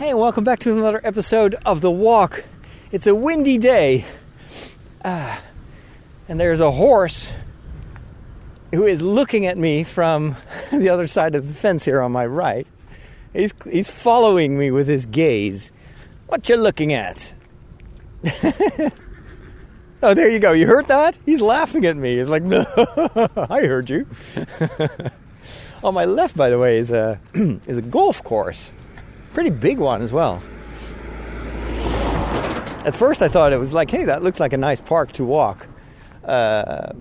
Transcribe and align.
Hey, 0.00 0.14
welcome 0.14 0.44
back 0.44 0.60
to 0.60 0.72
another 0.72 0.98
episode 1.04 1.56
of 1.66 1.82
The 1.82 1.90
Walk. 1.90 2.42
It's 2.90 3.06
a 3.06 3.14
windy 3.14 3.58
day. 3.58 4.06
Ah, 5.04 5.42
and 6.26 6.40
there's 6.40 6.60
a 6.60 6.70
horse 6.70 7.30
who 8.72 8.86
is 8.86 9.02
looking 9.02 9.44
at 9.44 9.58
me 9.58 9.84
from 9.84 10.36
the 10.72 10.88
other 10.88 11.06
side 11.06 11.34
of 11.34 11.46
the 11.46 11.52
fence 11.52 11.84
here 11.84 12.00
on 12.00 12.12
my 12.12 12.24
right. 12.24 12.66
He's, 13.34 13.52
he's 13.70 13.90
following 13.90 14.58
me 14.58 14.70
with 14.70 14.88
his 14.88 15.04
gaze. 15.04 15.70
What 16.28 16.48
you 16.48 16.56
looking 16.56 16.94
at? 16.94 17.34
oh, 20.02 20.14
there 20.14 20.30
you 20.30 20.38
go. 20.38 20.52
You 20.52 20.66
heard 20.66 20.86
that? 20.86 21.14
He's 21.26 21.42
laughing 21.42 21.84
at 21.84 21.98
me. 21.98 22.16
He's 22.16 22.30
like, 22.30 22.42
no, 22.42 22.64
I 23.36 23.66
heard 23.66 23.90
you. 23.90 24.06
on 25.84 25.92
my 25.92 26.06
left, 26.06 26.38
by 26.38 26.48
the 26.48 26.58
way, 26.58 26.78
is 26.78 26.90
a 26.90 27.20
is 27.34 27.76
a 27.76 27.82
golf 27.82 28.24
course 28.24 28.72
pretty 29.32 29.50
big 29.50 29.78
one 29.78 30.02
as 30.02 30.12
well. 30.12 30.42
At 32.84 32.94
first, 32.94 33.20
I 33.20 33.28
thought 33.28 33.52
it 33.52 33.58
was 33.58 33.74
like, 33.74 33.90
hey, 33.90 34.04
that 34.04 34.22
looks 34.22 34.40
like 34.40 34.52
a 34.52 34.56
nice 34.56 34.80
park 34.80 35.12
to 35.12 35.24
walk. 35.24 35.66
Uh, 36.24 36.92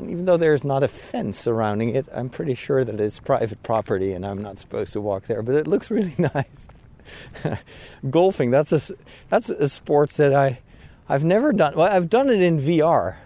even 0.00 0.24
though 0.24 0.36
there's 0.36 0.64
not 0.64 0.82
a 0.82 0.88
fence 0.88 1.38
surrounding 1.38 1.90
it, 1.94 2.08
I'm 2.12 2.28
pretty 2.28 2.54
sure 2.54 2.84
that 2.84 3.00
it's 3.00 3.18
private 3.20 3.62
property 3.62 4.12
and 4.12 4.26
I'm 4.26 4.42
not 4.42 4.58
supposed 4.58 4.92
to 4.94 5.00
walk 5.00 5.26
there. 5.26 5.42
But 5.42 5.54
it 5.54 5.66
looks 5.66 5.90
really 5.90 6.14
nice. 6.18 6.68
Golfing, 8.10 8.50
that's 8.50 8.72
a 8.72 8.80
that's 9.30 9.48
a 9.48 9.68
sport 9.68 10.10
that 10.12 10.34
I 10.34 10.58
I've 11.08 11.24
never 11.24 11.52
done. 11.52 11.74
Well, 11.76 11.90
I've 11.90 12.10
done 12.10 12.28
it 12.30 12.42
in 12.42 12.60
VR 12.60 13.16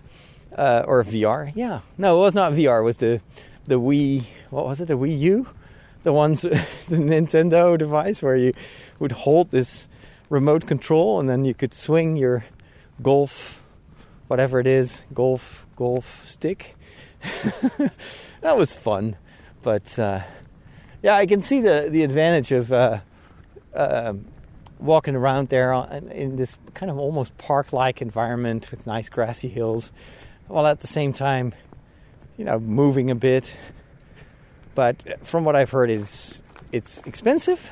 uh, 0.54 0.84
or 0.86 1.02
VR. 1.02 1.50
Yeah, 1.54 1.80
no, 1.96 2.18
it 2.18 2.20
was 2.20 2.34
not 2.34 2.52
VR. 2.52 2.80
It 2.80 2.84
was 2.84 2.98
the 2.98 3.20
the 3.66 3.80
Wii. 3.80 4.24
What 4.50 4.66
was 4.66 4.80
it? 4.80 4.88
The 4.88 4.98
Wii 4.98 5.18
U? 5.18 5.46
The 6.02 6.12
ones 6.12 6.42
the 6.42 6.58
Nintendo 6.90 7.78
device 7.78 8.22
where 8.22 8.36
you 8.36 8.52
would 8.98 9.12
hold 9.12 9.50
this 9.50 9.88
remote 10.28 10.66
control 10.66 11.20
and 11.20 11.28
then 11.28 11.44
you 11.44 11.54
could 11.54 11.74
swing 11.74 12.16
your 12.16 12.44
golf 13.02 13.62
whatever 14.28 14.60
it 14.60 14.66
is 14.66 15.04
golf 15.12 15.66
golf 15.76 16.28
stick. 16.28 16.76
That 18.40 18.56
was 18.56 18.72
fun 18.72 19.16
but 19.62 19.98
uh, 19.98 20.20
yeah 21.02 21.14
i 21.14 21.26
can 21.26 21.40
see 21.40 21.60
the 21.60 21.88
the 21.90 22.02
advantage 22.02 22.52
of 22.52 22.72
uh, 22.72 23.00
uh, 23.74 24.14
walking 24.78 25.14
around 25.14 25.48
there 25.48 25.72
in 26.10 26.36
this 26.36 26.56
kind 26.74 26.90
of 26.90 26.98
almost 26.98 27.36
park 27.36 27.72
like 27.72 28.00
environment 28.00 28.70
with 28.70 28.86
nice 28.86 29.08
grassy 29.08 29.48
hills 29.48 29.92
while 30.48 30.66
at 30.66 30.80
the 30.80 30.86
same 30.86 31.12
time 31.12 31.54
you 32.36 32.44
know 32.44 32.58
moving 32.58 33.10
a 33.10 33.14
bit 33.14 33.54
but 34.80 35.26
from 35.26 35.44
what 35.44 35.56
I've 35.56 35.68
heard, 35.68 35.90
it's 35.90 36.40
it's 36.72 37.02
expensive, 37.02 37.70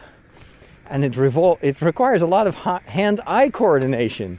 and 0.91 1.07
it 1.07 1.13
revol- 1.15 1.57
it 1.63 1.81
requires 1.81 2.21
a 2.21 2.27
lot 2.27 2.47
of 2.47 2.55
hand-eye 2.55 3.49
coordination. 3.49 4.39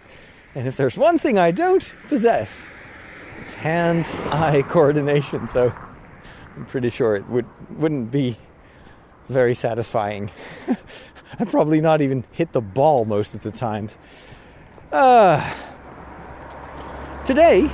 And 0.53 0.67
if 0.67 0.78
there's 0.78 0.95
one 0.95 1.17
thing 1.17 1.39
I 1.39 1.50
don't 1.50 1.95
possess, 2.09 2.64
it's 3.42 3.56
hand-eye 3.56 4.61
coordination. 4.70 5.48
So 5.48 5.73
I'm 6.56 6.66
pretty 6.67 6.92
sure 6.92 7.16
it 7.16 7.28
would 7.28 7.48
wouldn't 7.80 8.11
be 8.11 8.38
very 9.30 9.56
satisfying. 9.56 10.30
I'd 11.39 11.50
probably 11.50 11.81
not 11.81 12.02
even 12.02 12.23
hit 12.33 12.52
the 12.52 12.61
ball 12.61 13.04
most 13.04 13.33
of 13.33 13.42
the 13.42 13.52
times. 13.52 13.98
Uh, 14.92 15.42
today, 17.26 17.67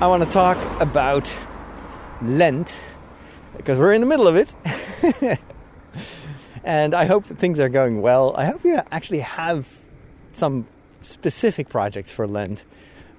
I 0.00 0.08
want 0.08 0.24
to 0.24 0.30
talk 0.30 0.58
about 0.80 1.32
Lent 2.22 2.76
because 3.60 3.78
we're 3.78 3.92
in 3.92 4.00
the 4.00 4.06
middle 4.06 4.26
of 4.26 4.36
it. 4.36 4.54
and 6.64 6.94
I 6.94 7.04
hope 7.04 7.24
things 7.26 7.58
are 7.58 7.68
going 7.68 8.00
well. 8.02 8.34
I 8.36 8.46
hope 8.46 8.64
you 8.64 8.80
actually 8.90 9.20
have 9.20 9.68
some 10.32 10.66
specific 11.02 11.68
projects 11.68 12.10
for 12.10 12.26
Lent. 12.26 12.64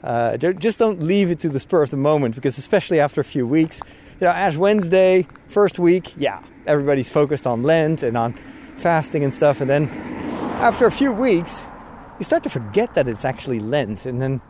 Uh, 0.04 0.38
just 0.38 0.80
don't 0.80 1.02
leave 1.04 1.30
it 1.30 1.40
to 1.42 1.50
the 1.50 1.60
spur 1.60 1.84
of 1.84 1.92
the 1.92 1.98
moment 1.98 2.36
because, 2.36 2.58
especially 2.58 3.00
after 3.00 3.22
a 3.22 3.24
few 3.24 3.46
weeks, 3.46 3.80
you 4.20 4.26
know, 4.26 4.30
Ash 4.30 4.58
Wednesday, 4.58 5.28
first 5.48 5.80
week, 5.80 6.14
yeah, 6.18 6.42
everybody's 6.66 7.10
focused 7.10 7.46
on 7.46 7.64
Lent 7.64 8.04
and 8.04 8.18
on 8.18 8.38
fasting 8.78 9.24
and 9.24 9.34
stuff. 9.34 9.62
And 9.62 9.70
then 9.70 9.90
after 10.60 10.86
a 10.86 10.92
few 10.92 11.12
weeks, 11.12 11.64
you 12.20 12.26
start 12.26 12.44
to 12.44 12.50
forget 12.50 12.94
that 12.96 13.08
it's 13.08 13.26
actually 13.26 13.60
Lent. 13.60 14.06
And 14.06 14.22
then 14.22 14.42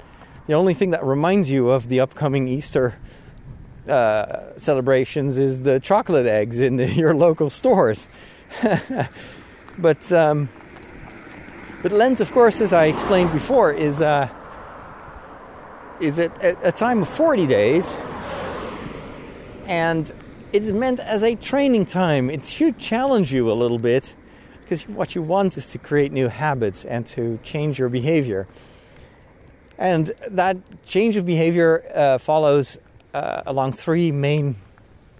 the 0.47 0.53
only 0.53 0.73
thing 0.73 0.91
that 0.91 1.03
reminds 1.03 1.49
you 1.49 1.69
of 1.69 1.89
the 1.89 1.99
upcoming 1.99 2.47
Easter 2.47 2.95
uh, 3.91 4.57
celebrations 4.57 5.37
is 5.37 5.61
the 5.61 5.79
chocolate 5.79 6.25
eggs 6.25 6.59
in 6.59 6.77
the, 6.77 6.87
your 7.03 7.13
local 7.13 7.49
stores. 7.49 8.07
but 9.77 10.11
um, 10.11 10.49
but 11.81 11.91
Lent, 11.91 12.21
of 12.21 12.31
course, 12.31 12.61
as 12.61 12.73
I 12.73 12.85
explained 12.85 13.31
before, 13.31 13.73
is 13.73 14.01
uh, 14.01 14.29
is 15.99 16.19
a, 16.19 16.31
a 16.63 16.71
time 16.71 17.01
of 17.01 17.09
forty 17.09 17.47
days, 17.47 17.95
and 19.65 20.11
it's 20.53 20.71
meant 20.71 20.99
as 20.99 21.23
a 21.23 21.35
training 21.35 21.85
time. 21.85 22.29
It 22.29 22.45
should 22.45 22.77
challenge 22.77 23.31
you 23.31 23.51
a 23.51 23.53
little 23.53 23.79
bit 23.79 24.13
because 24.61 24.87
what 24.87 25.15
you 25.15 25.21
want 25.21 25.57
is 25.57 25.69
to 25.71 25.77
create 25.77 26.11
new 26.11 26.29
habits 26.29 26.85
and 26.85 27.05
to 27.05 27.37
change 27.43 27.77
your 27.77 27.89
behavior. 27.89 28.47
And 29.77 30.13
that 30.29 30.57
change 30.85 31.17
of 31.17 31.25
behavior 31.25 31.83
uh, 31.93 32.17
follows 32.19 32.77
uh, 33.13 33.43
along 33.45 33.73
three 33.73 34.11
main 34.11 34.55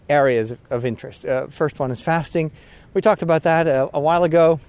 areas 0.09 0.53
of 0.69 0.85
interest. 0.85 1.25
Uh, 1.25 1.47
first 1.47 1.79
one 1.79 1.91
is 1.91 2.01
fasting. 2.01 2.51
We 2.93 3.01
talked 3.01 3.21
about 3.21 3.43
that 3.43 3.67
a, 3.67 3.89
a 3.93 3.99
while 3.99 4.23
ago. 4.23 4.59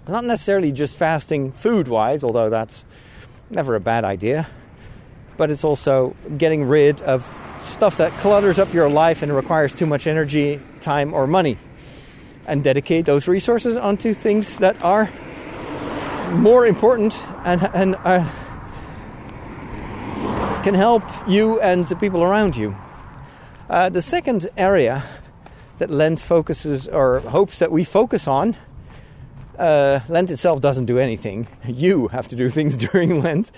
It's 0.00 0.10
not 0.10 0.24
necessarily 0.24 0.72
just 0.72 0.96
fasting 0.96 1.52
food 1.52 1.88
wise, 1.88 2.24
although 2.24 2.50
that's 2.50 2.84
never 3.50 3.74
a 3.74 3.80
bad 3.80 4.04
idea, 4.04 4.48
but 5.36 5.50
it's 5.50 5.62
also 5.62 6.16
getting 6.38 6.64
rid 6.64 7.02
of 7.02 7.22
stuff 7.66 7.98
that 7.98 8.12
clutters 8.18 8.58
up 8.58 8.72
your 8.72 8.88
life 8.88 9.22
and 9.22 9.34
requires 9.34 9.74
too 9.74 9.86
much 9.86 10.06
energy, 10.06 10.60
time, 10.80 11.14
or 11.14 11.26
money, 11.26 11.58
and 12.46 12.64
dedicate 12.64 13.06
those 13.06 13.28
resources 13.28 13.76
onto 13.76 14.14
things 14.14 14.56
that 14.56 14.82
are 14.82 15.10
more 16.32 16.66
important 16.66 17.16
and, 17.44 17.62
and 17.74 17.94
uh, 17.96 18.28
can 20.62 20.74
help 20.74 21.02
you 21.26 21.60
and 21.60 21.88
the 21.88 21.96
people 21.96 22.22
around 22.22 22.56
you. 22.56 22.76
Uh, 23.68 23.88
the 23.88 24.00
second 24.00 24.48
area 24.56 25.02
that 25.78 25.90
Lent 25.90 26.20
focuses 26.20 26.86
or 26.86 27.18
hopes 27.18 27.58
that 27.58 27.72
we 27.72 27.82
focus 27.82 28.28
on, 28.28 28.56
uh, 29.58 29.98
Lent 30.08 30.30
itself 30.30 30.60
doesn't 30.60 30.86
do 30.86 30.98
anything. 30.98 31.48
You 31.66 32.08
have 32.08 32.28
to 32.28 32.36
do 32.36 32.48
things 32.48 32.76
during 32.92 33.20
Lent, 33.20 33.50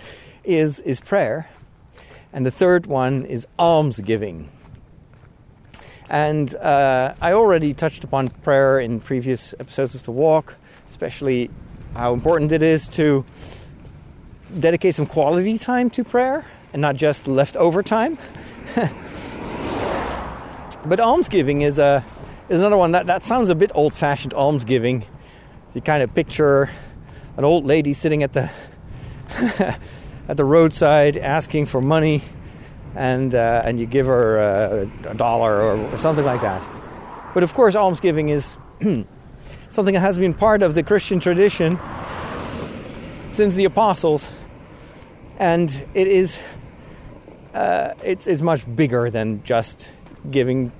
is, 0.44 0.80
is 0.80 1.00
prayer. 1.00 1.50
And 2.32 2.46
the 2.46 2.50
third 2.50 2.86
one 2.86 3.26
is 3.26 3.46
almsgiving. 3.58 4.48
And 6.08 6.54
uh, 6.54 7.14
I 7.20 7.32
already 7.32 7.74
touched 7.74 8.02
upon 8.02 8.30
prayer 8.30 8.80
in 8.80 8.98
previous 9.00 9.54
episodes 9.60 9.94
of 9.94 10.04
The 10.04 10.12
Walk, 10.12 10.54
especially 10.88 11.50
how 11.94 12.14
important 12.14 12.50
it 12.50 12.62
is 12.62 12.88
to 12.88 13.26
dedicate 14.58 14.94
some 14.94 15.06
quality 15.06 15.58
time 15.58 15.90
to 15.90 16.02
prayer 16.02 16.46
and 16.74 16.82
not 16.82 16.96
just 16.96 17.26
leftover 17.26 17.82
time. 17.82 18.18
but 20.84 21.00
almsgiving 21.00 21.62
is 21.62 21.78
a 21.78 22.04
is 22.50 22.60
another 22.60 22.76
one 22.76 22.92
that, 22.92 23.06
that 23.06 23.22
sounds 23.22 23.48
a 23.48 23.54
bit 23.54 23.70
old 23.74 23.94
fashioned 23.94 24.34
almsgiving. 24.34 25.06
You 25.72 25.80
kind 25.80 26.02
of 26.02 26.14
picture 26.14 26.68
an 27.38 27.44
old 27.44 27.64
lady 27.64 27.94
sitting 27.94 28.22
at 28.22 28.34
the 28.34 28.50
at 30.28 30.36
the 30.36 30.44
roadside 30.44 31.16
asking 31.16 31.66
for 31.66 31.80
money, 31.80 32.22
and 32.96 33.34
uh, 33.34 33.62
and 33.64 33.78
you 33.78 33.86
give 33.86 34.06
her 34.06 34.38
uh, 34.38 35.10
a 35.10 35.14
dollar 35.14 35.54
or, 35.62 35.78
or, 35.78 35.98
something 35.98 36.24
like 36.24 36.40
that. 36.42 36.60
But 37.34 37.44
of 37.44 37.54
course, 37.54 37.76
almsgiving 37.76 38.28
is 38.30 38.56
something 39.70 39.94
that 39.94 40.00
has 40.00 40.18
been 40.18 40.34
part 40.34 40.62
of 40.62 40.74
the 40.74 40.82
Christian 40.82 41.20
tradition 41.20 41.78
since 43.30 43.54
the 43.54 43.64
apostles, 43.64 44.28
and 45.38 45.70
it 45.94 46.08
is 46.08 46.38
uh, 47.54 47.94
it's, 48.02 48.26
it's 48.26 48.42
much 48.42 48.64
bigger 48.74 49.10
than 49.10 49.42
just 49.44 49.88
giving 50.30 50.72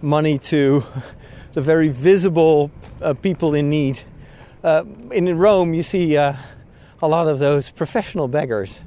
money 0.00 0.38
to 0.38 0.82
the 1.52 1.60
very 1.60 1.88
visible 1.88 2.70
uh, 3.02 3.12
people 3.14 3.54
in 3.54 3.68
need. 3.68 4.00
Uh, 4.64 4.84
in 5.12 5.36
Rome, 5.36 5.74
you 5.74 5.82
see 5.82 6.16
uh, 6.16 6.34
a 7.02 7.08
lot 7.08 7.28
of 7.28 7.38
those 7.38 7.70
professional 7.70 8.28
beggars, 8.28 8.80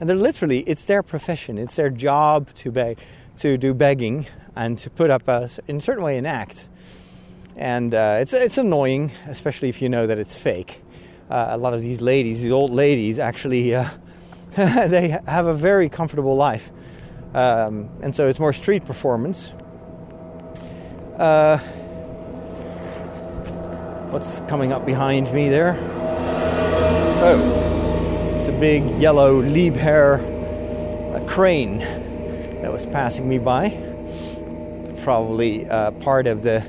and 0.00 0.08
they're 0.08 0.16
literally 0.16 0.60
it's 0.60 0.84
their 0.84 1.02
profession, 1.02 1.56
it's 1.56 1.76
their 1.76 1.88
job 1.88 2.52
to 2.56 2.72
beg, 2.72 2.98
to 3.36 3.56
do 3.56 3.72
begging 3.72 4.26
and 4.56 4.76
to 4.78 4.90
put 4.90 5.10
up 5.10 5.26
a, 5.28 5.48
in 5.68 5.76
a 5.76 5.80
certain 5.80 6.02
way 6.02 6.18
an 6.18 6.26
act. 6.26 6.66
And 7.56 7.94
uh, 7.94 8.18
it's 8.20 8.32
it's 8.32 8.58
annoying, 8.58 9.12
especially 9.28 9.68
if 9.68 9.80
you 9.80 9.88
know 9.88 10.06
that 10.06 10.18
it's 10.18 10.34
fake. 10.34 10.82
Uh, 11.30 11.48
a 11.50 11.56
lot 11.56 11.74
of 11.74 11.82
these 11.82 12.00
ladies, 12.00 12.42
these 12.42 12.52
old 12.52 12.72
ladies, 12.72 13.18
actually 13.18 13.72
they 14.56 15.18
have 15.26 15.46
a 15.46 15.54
very 15.54 15.88
comfortable 15.88 16.36
life. 16.36 16.70
Um, 17.32 17.88
and 18.02 18.14
so 18.14 18.28
it's 18.28 18.38
more 18.38 18.52
street 18.52 18.84
performance. 18.84 19.50
Uh, 21.16 21.56
what's 24.10 24.40
coming 24.48 24.70
up 24.70 24.84
behind 24.84 25.32
me 25.32 25.48
there. 25.48 25.74
Oh, 27.24 28.36
it's 28.36 28.48
a 28.48 28.52
big 28.60 28.84
yellow 28.98 29.40
Liebherr 29.40 30.20
a 31.14 31.24
crane 31.26 31.78
that 32.60 32.70
was 32.70 32.84
passing 32.84 33.26
me 33.26 33.38
by. 33.38 33.70
Probably 35.02 35.66
uh, 35.66 35.92
part 35.92 36.26
of 36.26 36.42
the 36.42 36.62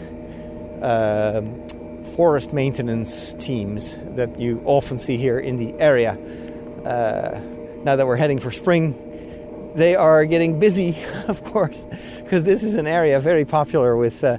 uh, 0.81 1.41
forest 2.15 2.53
maintenance 2.53 3.33
teams 3.33 3.97
that 4.15 4.39
you 4.39 4.61
often 4.63 4.97
see 4.97 5.17
here 5.17 5.37
in 5.37 5.57
the 5.57 5.73
area. 5.81 6.17
Now 7.83 7.97
that 7.97 8.07
we're 8.07 8.15
heading 8.15 8.39
for 8.39 8.49
spring, 8.49 9.71
they 9.75 9.95
are 9.95 10.25
getting 10.25 10.59
busy, 10.59 10.97
of 11.27 11.43
course, 11.43 11.85
because 12.23 12.43
this 12.43 12.63
is 12.63 12.75
an 12.75 12.87
area 12.87 13.19
very 13.19 13.43
popular 13.43 13.97
with 13.97 14.23
uh, 14.23 14.37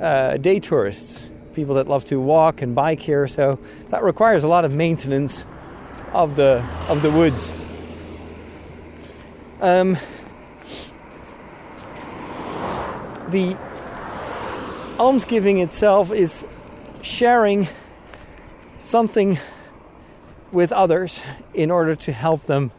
uh, 0.00 0.36
day 0.38 0.60
tourists, 0.60 1.28
people 1.54 1.74
that 1.74 1.88
love 1.88 2.04
to 2.06 2.18
walk 2.18 2.62
and 2.62 2.74
bike 2.74 3.00
here. 3.00 3.28
So 3.28 3.58
that 3.90 4.02
requires 4.02 4.44
a 4.44 4.48
lot 4.48 4.64
of 4.64 4.74
maintenance 4.74 5.44
of 6.12 6.36
the 6.36 6.64
of 6.88 7.02
the 7.02 7.10
woods. 7.10 7.52
Um, 9.60 9.98
the 13.28 13.58
almsgiving 14.98 15.58
itself 15.58 16.10
is 16.12 16.46
sharing 17.02 17.68
something 18.78 19.38
with 20.52 20.72
others 20.72 21.20
in 21.54 21.70
order 21.70 21.94
to 21.94 22.12
help 22.12 22.42
them 22.42 22.70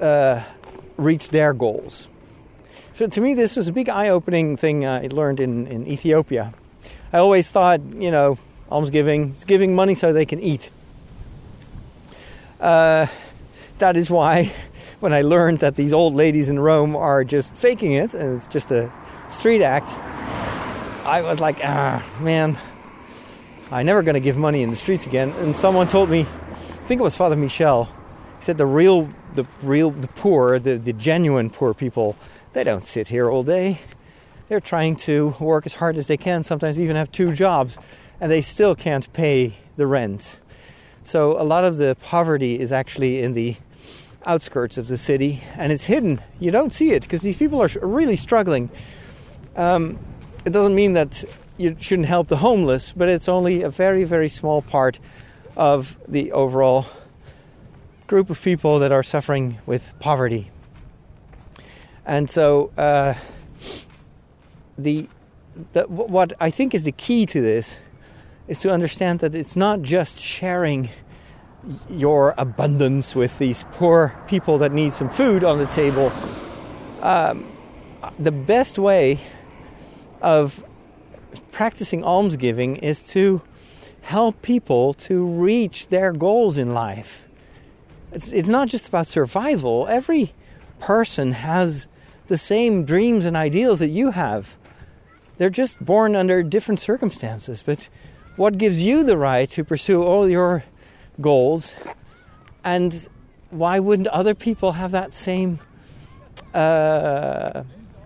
uh, 0.00 0.42
reach 0.96 1.28
their 1.28 1.52
goals. 1.52 2.08
So 2.94 3.06
to 3.06 3.20
me, 3.20 3.34
this 3.34 3.56
was 3.56 3.68
a 3.68 3.72
big 3.72 3.88
eye-opening 3.88 4.56
thing 4.56 4.86
I 4.86 5.06
learned 5.06 5.40
in, 5.40 5.66
in 5.66 5.86
Ethiopia. 5.86 6.52
I 7.12 7.18
always 7.18 7.50
thought, 7.50 7.80
you 7.80 8.10
know, 8.10 8.38
almsgiving 8.70 9.30
is 9.30 9.44
giving 9.44 9.74
money 9.74 9.94
so 9.94 10.12
they 10.12 10.26
can 10.26 10.40
eat. 10.40 10.70
Uh, 12.60 13.06
that 13.78 13.96
is 13.96 14.10
why 14.10 14.52
when 15.00 15.12
I 15.12 15.22
learned 15.22 15.60
that 15.60 15.76
these 15.76 15.92
old 15.92 16.14
ladies 16.14 16.48
in 16.48 16.58
Rome 16.58 16.96
are 16.96 17.24
just 17.24 17.54
faking 17.54 17.92
it 17.92 18.14
and 18.14 18.36
it's 18.36 18.46
just 18.46 18.70
a 18.70 18.92
street 19.28 19.62
act, 19.62 19.88
I 21.04 21.22
was 21.22 21.40
like, 21.40 21.58
ah, 21.64 22.06
man, 22.20 22.58
I'm 23.70 23.86
never 23.86 24.02
going 24.02 24.14
to 24.14 24.20
give 24.20 24.36
money 24.36 24.62
in 24.62 24.70
the 24.70 24.76
streets 24.76 25.06
again. 25.06 25.30
And 25.38 25.56
someone 25.56 25.88
told 25.88 26.08
me, 26.08 26.26
I 26.82 26.84
think 26.84 27.00
it 27.00 27.04
was 27.04 27.14
Father 27.14 27.36
Michel, 27.36 27.84
he 27.84 28.44
said 28.44 28.58
the 28.58 28.66
real, 28.66 29.08
the 29.34 29.46
real, 29.62 29.92
the 29.92 30.08
poor, 30.08 30.58
the, 30.58 30.76
the 30.78 30.92
genuine 30.92 31.48
poor 31.48 31.74
people, 31.74 32.16
they 32.54 32.64
don't 32.64 32.84
sit 32.84 33.06
here 33.06 33.30
all 33.30 33.44
day. 33.44 33.80
They're 34.48 34.60
trying 34.60 34.96
to 34.96 35.36
work 35.38 35.64
as 35.64 35.74
hard 35.74 35.96
as 35.96 36.08
they 36.08 36.16
can, 36.16 36.42
sometimes 36.42 36.80
even 36.80 36.96
have 36.96 37.12
two 37.12 37.34
jobs, 37.34 37.78
and 38.20 38.32
they 38.32 38.42
still 38.42 38.74
can't 38.74 39.10
pay 39.12 39.54
the 39.76 39.86
rent. 39.86 40.40
So 41.04 41.40
a 41.40 41.44
lot 41.44 41.62
of 41.62 41.76
the 41.76 41.96
poverty 42.02 42.58
is 42.58 42.72
actually 42.72 43.22
in 43.22 43.34
the 43.34 43.56
outskirts 44.26 44.76
of 44.76 44.88
the 44.88 44.98
city, 44.98 45.40
and 45.54 45.70
it's 45.70 45.84
hidden. 45.84 46.20
You 46.40 46.50
don't 46.50 46.70
see 46.70 46.90
it 46.90 47.04
because 47.04 47.22
these 47.22 47.36
people 47.36 47.62
are 47.62 47.70
really 47.80 48.16
struggling. 48.16 48.70
Um, 49.54 50.00
it 50.44 50.50
doesn't 50.50 50.74
mean 50.74 50.94
that 50.94 51.24
you 51.58 51.76
shouldn't 51.78 52.08
help 52.08 52.26
the 52.26 52.38
homeless, 52.38 52.92
but 52.94 53.08
it's 53.08 53.28
only 53.28 53.62
a 53.62 53.70
very, 53.70 54.02
very 54.02 54.28
small 54.28 54.62
part 54.62 54.98
of 55.56 55.96
the 56.08 56.32
overall 56.32 56.86
group 58.06 58.30
of 58.30 58.40
people 58.40 58.78
that 58.78 58.92
are 58.92 59.02
suffering 59.02 59.58
with 59.66 59.94
poverty. 59.98 60.50
And 62.04 62.28
so, 62.28 62.72
uh, 62.76 63.14
the, 64.76 65.08
the 65.72 65.82
what 65.84 66.32
I 66.40 66.50
think 66.50 66.74
is 66.74 66.82
the 66.82 66.92
key 66.92 67.26
to 67.26 67.40
this 67.40 67.78
is 68.48 68.58
to 68.60 68.72
understand 68.72 69.20
that 69.20 69.34
it's 69.34 69.56
not 69.56 69.82
just 69.82 70.18
sharing 70.18 70.90
your 71.88 72.34
abundance 72.36 73.14
with 73.14 73.38
these 73.38 73.64
poor 73.72 74.14
people 74.26 74.58
that 74.58 74.72
need 74.72 74.92
some 74.92 75.08
food 75.08 75.44
on 75.44 75.58
the 75.58 75.66
table. 75.66 76.12
Um, 77.00 77.46
the 78.18 78.32
best 78.32 78.78
way 78.78 79.20
of 80.20 80.64
practicing 81.52 82.02
almsgiving 82.02 82.76
is 82.76 83.02
to 83.04 83.42
help 84.02 84.42
people 84.42 84.92
to 84.92 85.24
reach 85.24 85.88
their 85.88 86.12
goals 86.12 86.58
in 86.58 86.74
life. 86.74 87.22
It's, 88.12 88.30
it's 88.30 88.48
not 88.48 88.68
just 88.68 88.88
about 88.88 89.06
survival. 89.06 89.86
Every 89.88 90.34
person 90.78 91.32
has 91.32 91.86
the 92.28 92.36
same 92.36 92.84
dreams 92.84 93.24
and 93.24 93.36
ideals 93.36 93.78
that 93.78 93.88
you 93.88 94.10
have. 94.10 94.56
They're 95.38 95.50
just 95.50 95.82
born 95.84 96.14
under 96.14 96.42
different 96.42 96.80
circumstances. 96.80 97.62
But 97.64 97.88
what 98.36 98.58
gives 98.58 98.82
you 98.82 99.02
the 99.02 99.16
right 99.16 99.48
to 99.50 99.64
pursue 99.64 100.02
all 100.02 100.28
your 100.28 100.64
goals? 101.20 101.74
And 102.64 103.08
why 103.50 103.78
wouldn't 103.78 104.08
other 104.08 104.34
people 104.34 104.72
have 104.72 104.90
that 104.90 105.12
same 105.12 105.58
uh, 106.52 107.62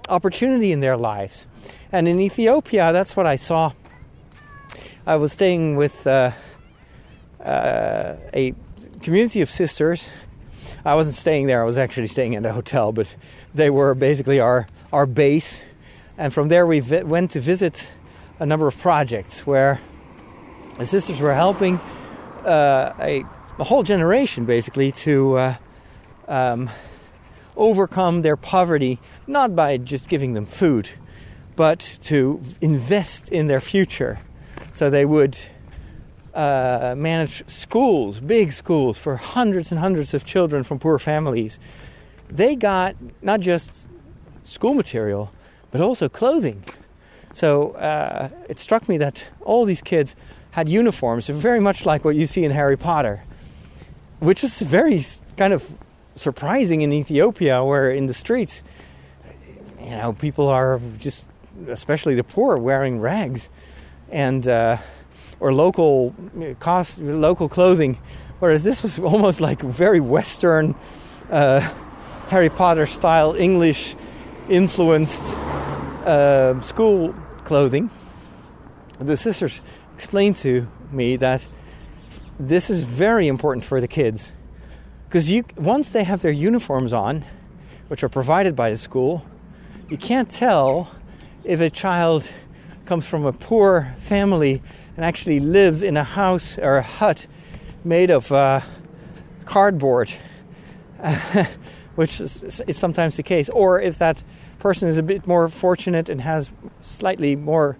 opportunity 0.08 0.72
in 0.72 0.80
their 0.80 0.96
lives? 0.96 1.46
And 1.90 2.06
in 2.06 2.20
Ethiopia, 2.20 2.92
that's 2.92 3.16
what 3.16 3.26
I 3.26 3.36
saw. 3.36 3.72
I 5.06 5.14
was 5.16 5.32
staying 5.32 5.76
with 5.76 6.04
uh, 6.04 6.32
uh, 7.40 8.16
a 8.34 8.54
community 9.02 9.40
of 9.40 9.48
sisters. 9.48 10.04
I 10.84 10.96
wasn't 10.96 11.14
staying 11.14 11.46
there, 11.46 11.62
I 11.62 11.64
was 11.64 11.78
actually 11.78 12.08
staying 12.08 12.32
in 12.32 12.44
a 12.44 12.52
hotel, 12.52 12.90
but 12.90 13.14
they 13.54 13.70
were 13.70 13.94
basically 13.94 14.40
our, 14.40 14.66
our 14.92 15.06
base. 15.06 15.62
And 16.18 16.34
from 16.34 16.48
there, 16.48 16.66
we 16.66 16.80
vi- 16.80 17.04
went 17.04 17.30
to 17.32 17.40
visit 17.40 17.92
a 18.40 18.46
number 18.46 18.66
of 18.66 18.76
projects 18.76 19.46
where 19.46 19.80
the 20.76 20.86
sisters 20.86 21.20
were 21.20 21.34
helping 21.34 21.76
uh, 22.44 22.92
a, 22.98 23.24
a, 23.58 23.64
whole 23.64 23.84
generation 23.84 24.44
basically 24.44 24.90
to 24.90 25.36
uh, 25.36 25.54
um, 26.26 26.68
overcome 27.56 28.22
their 28.22 28.36
poverty, 28.36 28.98
not 29.28 29.54
by 29.54 29.76
just 29.76 30.08
giving 30.08 30.34
them 30.34 30.46
food 30.46 30.88
but 31.56 31.98
to 32.02 32.42
invest 32.60 33.30
in 33.30 33.46
their 33.46 33.60
future. 33.60 34.20
So 34.76 34.90
they 34.90 35.06
would 35.06 35.38
uh, 36.34 36.94
manage 36.98 37.48
schools, 37.48 38.20
big 38.20 38.52
schools, 38.52 38.98
for 38.98 39.16
hundreds 39.16 39.70
and 39.72 39.80
hundreds 39.80 40.12
of 40.12 40.26
children 40.26 40.64
from 40.64 40.78
poor 40.78 40.98
families. 40.98 41.58
They 42.28 42.56
got 42.56 42.94
not 43.22 43.40
just 43.40 43.86
school 44.44 44.74
material, 44.74 45.32
but 45.70 45.80
also 45.80 46.10
clothing. 46.10 46.62
So 47.32 47.70
uh, 47.70 48.28
it 48.50 48.58
struck 48.58 48.86
me 48.86 48.98
that 48.98 49.24
all 49.40 49.64
these 49.64 49.80
kids 49.80 50.14
had 50.50 50.68
uniforms, 50.68 51.28
very 51.28 51.58
much 51.60 51.86
like 51.86 52.04
what 52.04 52.14
you 52.14 52.26
see 52.26 52.44
in 52.44 52.50
Harry 52.50 52.76
Potter, 52.76 53.24
which 54.18 54.44
is 54.44 54.60
very 54.60 55.02
kind 55.38 55.54
of 55.54 55.64
surprising 56.16 56.82
in 56.82 56.92
Ethiopia, 56.92 57.64
where 57.64 57.90
in 57.90 58.04
the 58.04 58.14
streets, 58.14 58.62
you 59.82 59.96
know, 59.96 60.12
people 60.12 60.48
are 60.48 60.82
just 60.98 61.24
especially 61.66 62.14
the 62.14 62.24
poor, 62.24 62.58
wearing 62.58 63.00
rags 63.00 63.48
and 64.10 64.46
uh, 64.46 64.78
or 65.40 65.52
local 65.52 66.14
cost 66.58 66.98
local 66.98 67.48
clothing, 67.48 67.98
whereas 68.38 68.64
this 68.64 68.82
was 68.82 68.98
almost 69.12 69.40
like 69.40 69.60
very 69.60 70.00
Western 70.00 70.74
uh, 71.30 71.60
Harry 72.28 72.50
Potter 72.50 72.86
style 72.86 73.34
English 73.34 73.96
influenced 74.48 75.24
uh, 76.04 76.60
school 76.60 77.14
clothing. 77.44 77.90
The 78.98 79.16
sisters 79.16 79.60
explained 79.94 80.36
to 80.36 80.66
me 80.90 81.16
that 81.16 81.46
this 82.38 82.70
is 82.70 82.82
very 82.82 83.28
important 83.28 83.64
for 83.64 83.80
the 83.80 83.88
kids 83.88 84.32
because 85.08 85.30
you 85.30 85.44
once 85.56 85.90
they 85.90 86.04
have 86.04 86.22
their 86.22 86.32
uniforms 86.32 86.92
on, 86.92 87.24
which 87.88 88.02
are 88.02 88.08
provided 88.08 88.56
by 88.56 88.70
the 88.70 88.76
school, 88.76 89.24
you 89.88 89.96
can't 89.96 90.28
tell 90.28 90.90
if 91.44 91.60
a 91.60 91.70
child 91.70 92.28
comes 92.86 93.04
from 93.04 93.26
a 93.26 93.32
poor 93.32 93.94
family 93.98 94.62
and 94.96 95.04
actually 95.04 95.40
lives 95.40 95.82
in 95.82 95.96
a 95.96 96.04
house 96.04 96.56
or 96.58 96.78
a 96.78 96.82
hut 96.82 97.26
made 97.84 98.10
of 98.10 98.30
uh, 98.32 98.60
cardboard, 99.44 100.10
which 101.96 102.20
is, 102.20 102.60
is, 102.66 102.76
sometimes 102.76 103.16
the 103.16 103.22
case, 103.22 103.48
or 103.50 103.80
if 103.80 103.98
that 103.98 104.22
person 104.58 104.88
is 104.88 104.96
a 104.96 105.02
bit 105.02 105.26
more 105.26 105.48
fortunate 105.48 106.08
and 106.08 106.20
has 106.20 106.50
slightly 106.80 107.36
more 107.36 107.76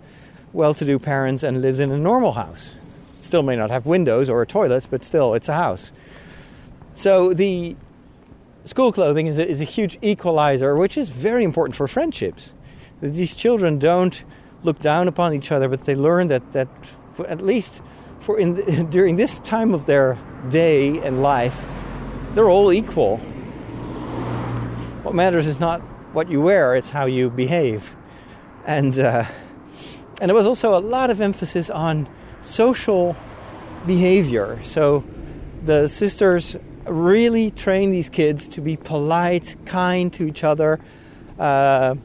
well 0.53 0.75
to 0.75 0.85
do 0.85 0.99
parents 0.99 1.43
and 1.43 1.63
lives 1.63 1.81
in 1.81 1.91
a 1.91 1.99
normal 1.99 2.33
house. 2.33 2.71
Still 3.23 3.43
may 3.43 3.57
not 3.57 3.71
have 3.71 3.87
windows 3.87 4.29
or 4.29 4.43
a 4.43 4.47
toilet, 4.47 4.87
but 4.91 5.05
still 5.05 5.35
it's 5.35 5.49
a 5.49 5.55
house. 5.55 5.91
So 6.95 7.33
the 7.33 7.77
school 8.65 8.93
clothing 8.93 9.27
is 9.27 9.39
a, 9.39 9.49
is 9.49 9.61
a 9.61 9.65
huge 9.65 9.99
equalizer, 10.03 10.77
which 10.77 10.97
is 10.97 11.09
very 11.09 11.45
important 11.45 11.77
for 11.77 11.89
friendships 11.89 12.53
these 13.01 13.35
children 13.35 13.79
don't 13.79 14.25
look 14.67 14.79
down 14.81 15.09
upon 15.09 15.33
each 15.33 15.51
other, 15.51 15.69
but 15.69 15.85
they 15.85 15.95
learn 15.95 16.29
that, 16.29 16.53
that 16.53 16.69
at 17.27 17.41
least 17.41 17.81
for 18.21 18.39
in 18.39 18.55
the, 18.55 18.85
during 18.91 19.17
this 19.17 19.39
time 19.39 19.73
of 19.73 19.87
their 19.87 20.19
day 20.51 20.99
and 20.99 21.23
life, 21.23 21.65
they're 22.35 22.51
all 22.51 22.73
equal. 22.73 23.17
What 25.03 25.15
matters 25.15 25.47
is 25.47 25.61
not 25.61 25.81
what 26.13 26.29
you 26.29 26.43
wear; 26.43 26.75
it's 26.75 26.91
how 26.91 27.07
you 27.07 27.31
behave. 27.31 27.95
And 28.67 28.99
uh, 28.99 29.25
and 30.21 30.29
there 30.29 30.35
was 30.35 30.47
also 30.47 30.77
a 30.77 30.81
lot 30.81 31.11
of 31.11 31.21
emphasis 31.21 31.71
on 31.71 32.09
social 32.43 33.17
behavior. 33.87 34.59
So 34.65 35.05
the 35.65 35.89
sisters 35.89 36.57
really 36.85 37.51
train 37.51 37.91
these 37.91 38.09
kids 38.09 38.49
to 38.49 38.61
be 38.61 38.77
polite, 38.77 39.57
kind 39.67 40.13
to 40.15 40.27
each 40.27 40.43
other. 40.43 40.81
Uh, 41.39 41.97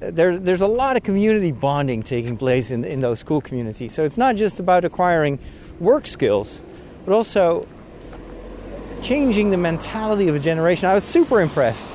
there, 0.00 0.38
there's 0.38 0.60
a 0.60 0.66
lot 0.66 0.96
of 0.96 1.02
community 1.02 1.52
bonding 1.52 2.02
taking 2.02 2.36
place 2.36 2.70
in, 2.70 2.84
in 2.84 3.00
those 3.00 3.18
school 3.18 3.40
communities. 3.40 3.94
So 3.94 4.04
it's 4.04 4.18
not 4.18 4.36
just 4.36 4.60
about 4.60 4.84
acquiring 4.84 5.38
work 5.80 6.06
skills, 6.06 6.60
but 7.04 7.14
also 7.14 7.66
changing 9.02 9.50
the 9.50 9.56
mentality 9.56 10.28
of 10.28 10.34
a 10.34 10.40
generation. 10.40 10.88
I 10.88 10.94
was 10.94 11.04
super 11.04 11.40
impressed. 11.40 11.88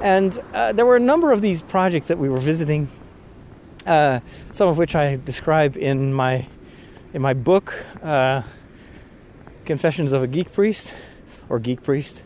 And 0.00 0.38
uh, 0.52 0.72
there 0.72 0.84
were 0.84 0.96
a 0.96 1.00
number 1.00 1.32
of 1.32 1.40
these 1.40 1.62
projects 1.62 2.08
that 2.08 2.18
we 2.18 2.28
were 2.28 2.38
visiting, 2.38 2.90
uh, 3.86 4.20
some 4.52 4.68
of 4.68 4.76
which 4.76 4.94
I 4.94 5.16
describe 5.16 5.76
in 5.76 6.12
my 6.12 6.46
in 7.14 7.22
my 7.22 7.32
book, 7.32 7.72
uh, 8.02 8.42
Confessions 9.64 10.10
of 10.10 10.24
a 10.24 10.26
Geek 10.26 10.52
Priest, 10.52 10.92
or 11.48 11.60
Geek 11.60 11.80
Priest, 11.84 12.24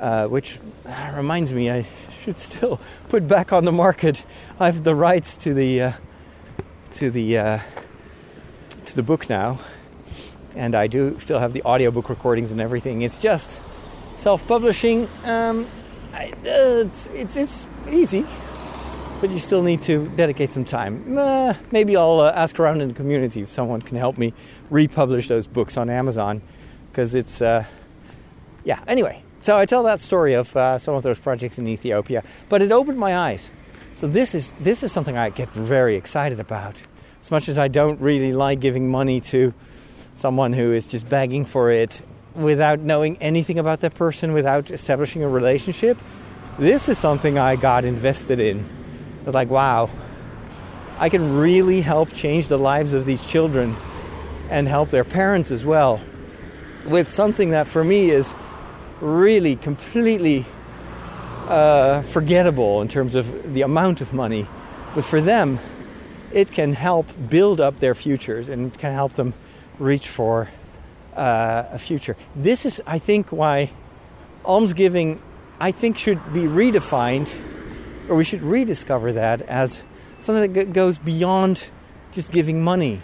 uh, 0.00 0.26
which 0.26 0.58
reminds 1.14 1.52
me 1.52 1.70
I 1.70 1.86
should 2.24 2.38
still 2.38 2.80
put 3.08 3.28
back 3.28 3.52
on 3.52 3.64
the 3.64 3.72
market. 3.72 4.24
I 4.58 4.66
have 4.66 4.82
the 4.82 4.94
rights 4.94 5.36
to 5.38 5.54
the 5.54 5.82
uh, 5.82 5.92
to 6.92 7.10
the 7.10 7.38
uh, 7.38 7.58
to 8.86 8.96
the 8.96 9.02
book 9.02 9.28
now, 9.28 9.58
and 10.56 10.74
I 10.74 10.86
do 10.86 11.18
still 11.20 11.38
have 11.38 11.52
the 11.52 11.62
audiobook 11.62 12.08
recordings 12.08 12.52
and 12.52 12.60
everything. 12.60 13.02
It's 13.02 13.18
just 13.18 13.60
self-publishing. 14.16 15.08
Um, 15.24 15.66
I, 16.12 16.30
uh, 16.30 16.84
it's, 16.84 17.06
it's, 17.08 17.36
it's 17.36 17.66
easy, 17.88 18.26
but 19.20 19.30
you 19.30 19.38
still 19.38 19.62
need 19.62 19.80
to 19.82 20.08
dedicate 20.16 20.50
some 20.50 20.64
time. 20.64 21.16
Uh, 21.16 21.54
maybe 21.70 21.96
I'll 21.96 22.20
uh, 22.20 22.32
ask 22.34 22.58
around 22.58 22.80
in 22.80 22.88
the 22.88 22.94
community 22.94 23.42
if 23.42 23.48
someone 23.48 23.80
can 23.80 23.96
help 23.96 24.18
me 24.18 24.34
republish 24.70 25.28
those 25.28 25.46
books 25.46 25.76
on 25.76 25.88
Amazon, 25.88 26.42
because 26.90 27.14
it's 27.14 27.40
uh, 27.40 27.64
yeah. 28.64 28.80
Anyway, 28.88 29.22
so 29.42 29.56
I 29.56 29.66
tell 29.66 29.82
that 29.84 30.00
story 30.00 30.34
of 30.34 30.54
uh, 30.56 30.78
some 30.78 30.94
of 30.94 31.02
those 31.02 31.18
projects 31.18 31.58
in 31.58 31.66
Ethiopia, 31.66 32.22
but 32.48 32.62
it 32.62 32.72
opened 32.72 32.98
my 32.98 33.16
eyes. 33.16 33.50
So 33.94 34.06
this 34.06 34.34
is 34.34 34.52
this 34.60 34.82
is 34.82 34.92
something 34.92 35.16
I 35.16 35.30
get 35.30 35.50
very 35.50 35.96
excited 35.96 36.40
about. 36.40 36.82
As 37.20 37.30
much 37.30 37.48
as 37.48 37.58
I 37.58 37.68
don't 37.68 38.00
really 38.00 38.32
like 38.32 38.60
giving 38.60 38.90
money 38.90 39.20
to 39.32 39.52
someone 40.14 40.52
who 40.52 40.72
is 40.72 40.86
just 40.86 41.08
begging 41.08 41.44
for 41.44 41.70
it 41.70 42.00
without 42.34 42.80
knowing 42.80 43.16
anything 43.18 43.58
about 43.58 43.80
that 43.80 43.94
person, 43.94 44.32
without 44.32 44.70
establishing 44.70 45.22
a 45.22 45.28
relationship, 45.28 45.98
this 46.58 46.88
is 46.88 46.98
something 46.98 47.38
I 47.38 47.56
got 47.56 47.84
invested 47.84 48.40
in. 48.40 48.68
It's 49.24 49.34
like, 49.34 49.50
wow, 49.50 49.90
I 50.98 51.08
can 51.08 51.38
really 51.38 51.80
help 51.80 52.12
change 52.12 52.48
the 52.48 52.58
lives 52.58 52.94
of 52.94 53.04
these 53.04 53.24
children 53.26 53.76
and 54.48 54.68
help 54.68 54.90
their 54.90 55.04
parents 55.04 55.50
as 55.50 55.64
well 55.64 56.00
with 56.86 57.12
something 57.12 57.50
that 57.50 57.68
for 57.68 57.84
me 57.84 58.10
is 58.10 58.32
really 59.00 59.56
completely 59.56 60.46
uh, 61.48 62.02
forgettable 62.02 62.80
in 62.82 62.88
terms 62.88 63.14
of 63.14 63.54
the 63.54 63.62
amount 63.62 64.00
of 64.00 64.12
money. 64.12 64.46
But 64.94 65.04
for 65.04 65.20
them, 65.20 65.58
it 66.32 66.50
can 66.50 66.72
help 66.72 67.06
build 67.28 67.60
up 67.60 67.80
their 67.80 67.94
futures 67.94 68.48
and 68.48 68.76
can 68.78 68.92
help 68.92 69.12
them 69.14 69.34
reach 69.78 70.08
for 70.08 70.48
uh, 71.16 71.64
a 71.72 71.78
future. 71.78 72.16
This 72.36 72.66
is, 72.66 72.80
I 72.86 72.98
think, 72.98 73.30
why 73.32 73.70
almsgiving, 74.44 75.20
I 75.60 75.72
think, 75.72 75.98
should 75.98 76.20
be 76.32 76.42
redefined, 76.42 77.30
or 78.08 78.16
we 78.16 78.24
should 78.24 78.42
rediscover 78.42 79.12
that 79.12 79.42
as 79.42 79.82
something 80.20 80.52
that 80.52 80.72
goes 80.72 80.98
beyond 80.98 81.62
just 82.12 82.32
giving 82.32 82.62
money. 82.62 83.00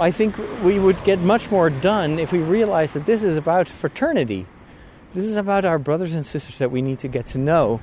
I 0.00 0.10
think 0.10 0.36
we 0.62 0.78
would 0.78 1.02
get 1.04 1.18
much 1.18 1.50
more 1.50 1.70
done 1.70 2.18
if 2.18 2.30
we 2.30 2.38
realize 2.38 2.92
that 2.92 3.06
this 3.06 3.22
is 3.22 3.36
about 3.36 3.68
fraternity. 3.68 4.46
This 5.14 5.24
is 5.24 5.36
about 5.36 5.64
our 5.64 5.78
brothers 5.78 6.14
and 6.14 6.24
sisters 6.24 6.58
that 6.58 6.70
we 6.70 6.82
need 6.82 6.98
to 7.00 7.08
get 7.08 7.26
to 7.28 7.38
know. 7.38 7.80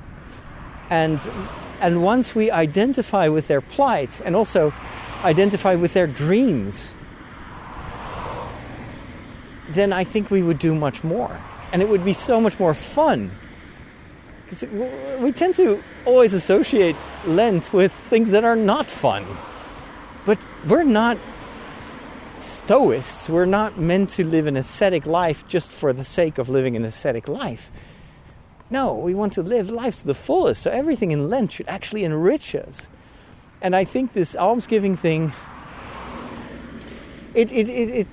And 0.90 1.20
and 1.80 2.02
once 2.02 2.34
we 2.34 2.50
identify 2.50 3.28
with 3.28 3.48
their 3.48 3.60
plight 3.60 4.20
and 4.24 4.36
also 4.36 4.72
identify 5.24 5.74
with 5.74 5.92
their 5.92 6.06
dreams, 6.06 6.92
then 9.70 9.92
I 9.92 10.04
think 10.04 10.30
we 10.30 10.42
would 10.42 10.58
do 10.58 10.74
much 10.74 11.02
more. 11.04 11.40
And 11.72 11.82
it 11.82 11.88
would 11.88 12.04
be 12.04 12.12
so 12.12 12.40
much 12.40 12.58
more 12.58 12.74
fun. 12.74 13.30
Because 14.44 14.68
we 15.20 15.32
tend 15.32 15.54
to 15.56 15.82
always 16.04 16.32
associate 16.32 16.96
Lent 17.26 17.72
with 17.72 17.92
things 18.08 18.30
that 18.30 18.44
are 18.44 18.56
not 18.56 18.88
fun. 18.88 19.26
But 20.24 20.38
we're 20.68 20.84
not 20.84 21.18
Stoists. 22.66 23.28
We're 23.28 23.46
not 23.46 23.78
meant 23.78 24.10
to 24.10 24.24
live 24.24 24.48
an 24.48 24.56
ascetic 24.56 25.06
life 25.06 25.46
just 25.46 25.70
for 25.70 25.92
the 25.92 26.02
sake 26.02 26.36
of 26.36 26.48
living 26.48 26.74
an 26.74 26.84
ascetic 26.84 27.28
life. 27.28 27.70
No, 28.70 28.92
we 28.92 29.14
want 29.14 29.34
to 29.34 29.42
live 29.42 29.70
life 29.70 30.00
to 30.00 30.06
the 30.08 30.16
fullest. 30.16 30.62
So 30.62 30.72
everything 30.72 31.12
in 31.12 31.30
Lent 31.30 31.52
should 31.52 31.68
actually 31.68 32.02
enrich 32.02 32.56
us. 32.56 32.88
And 33.62 33.76
I 33.76 33.84
think 33.84 34.14
this 34.14 34.34
almsgiving 34.34 34.96
thing, 34.96 35.32
it, 37.34 37.52
it, 37.52 37.68
it, 37.68 37.88
it 37.88 38.08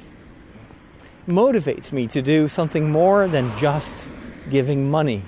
motivates 1.28 1.92
me 1.92 2.06
to 2.10 2.22
do 2.22 2.48
something 2.48 2.92
more 2.92 3.28
than 3.28 3.52
just 3.58 4.08
giving 4.52 4.92
money. 4.92 5.24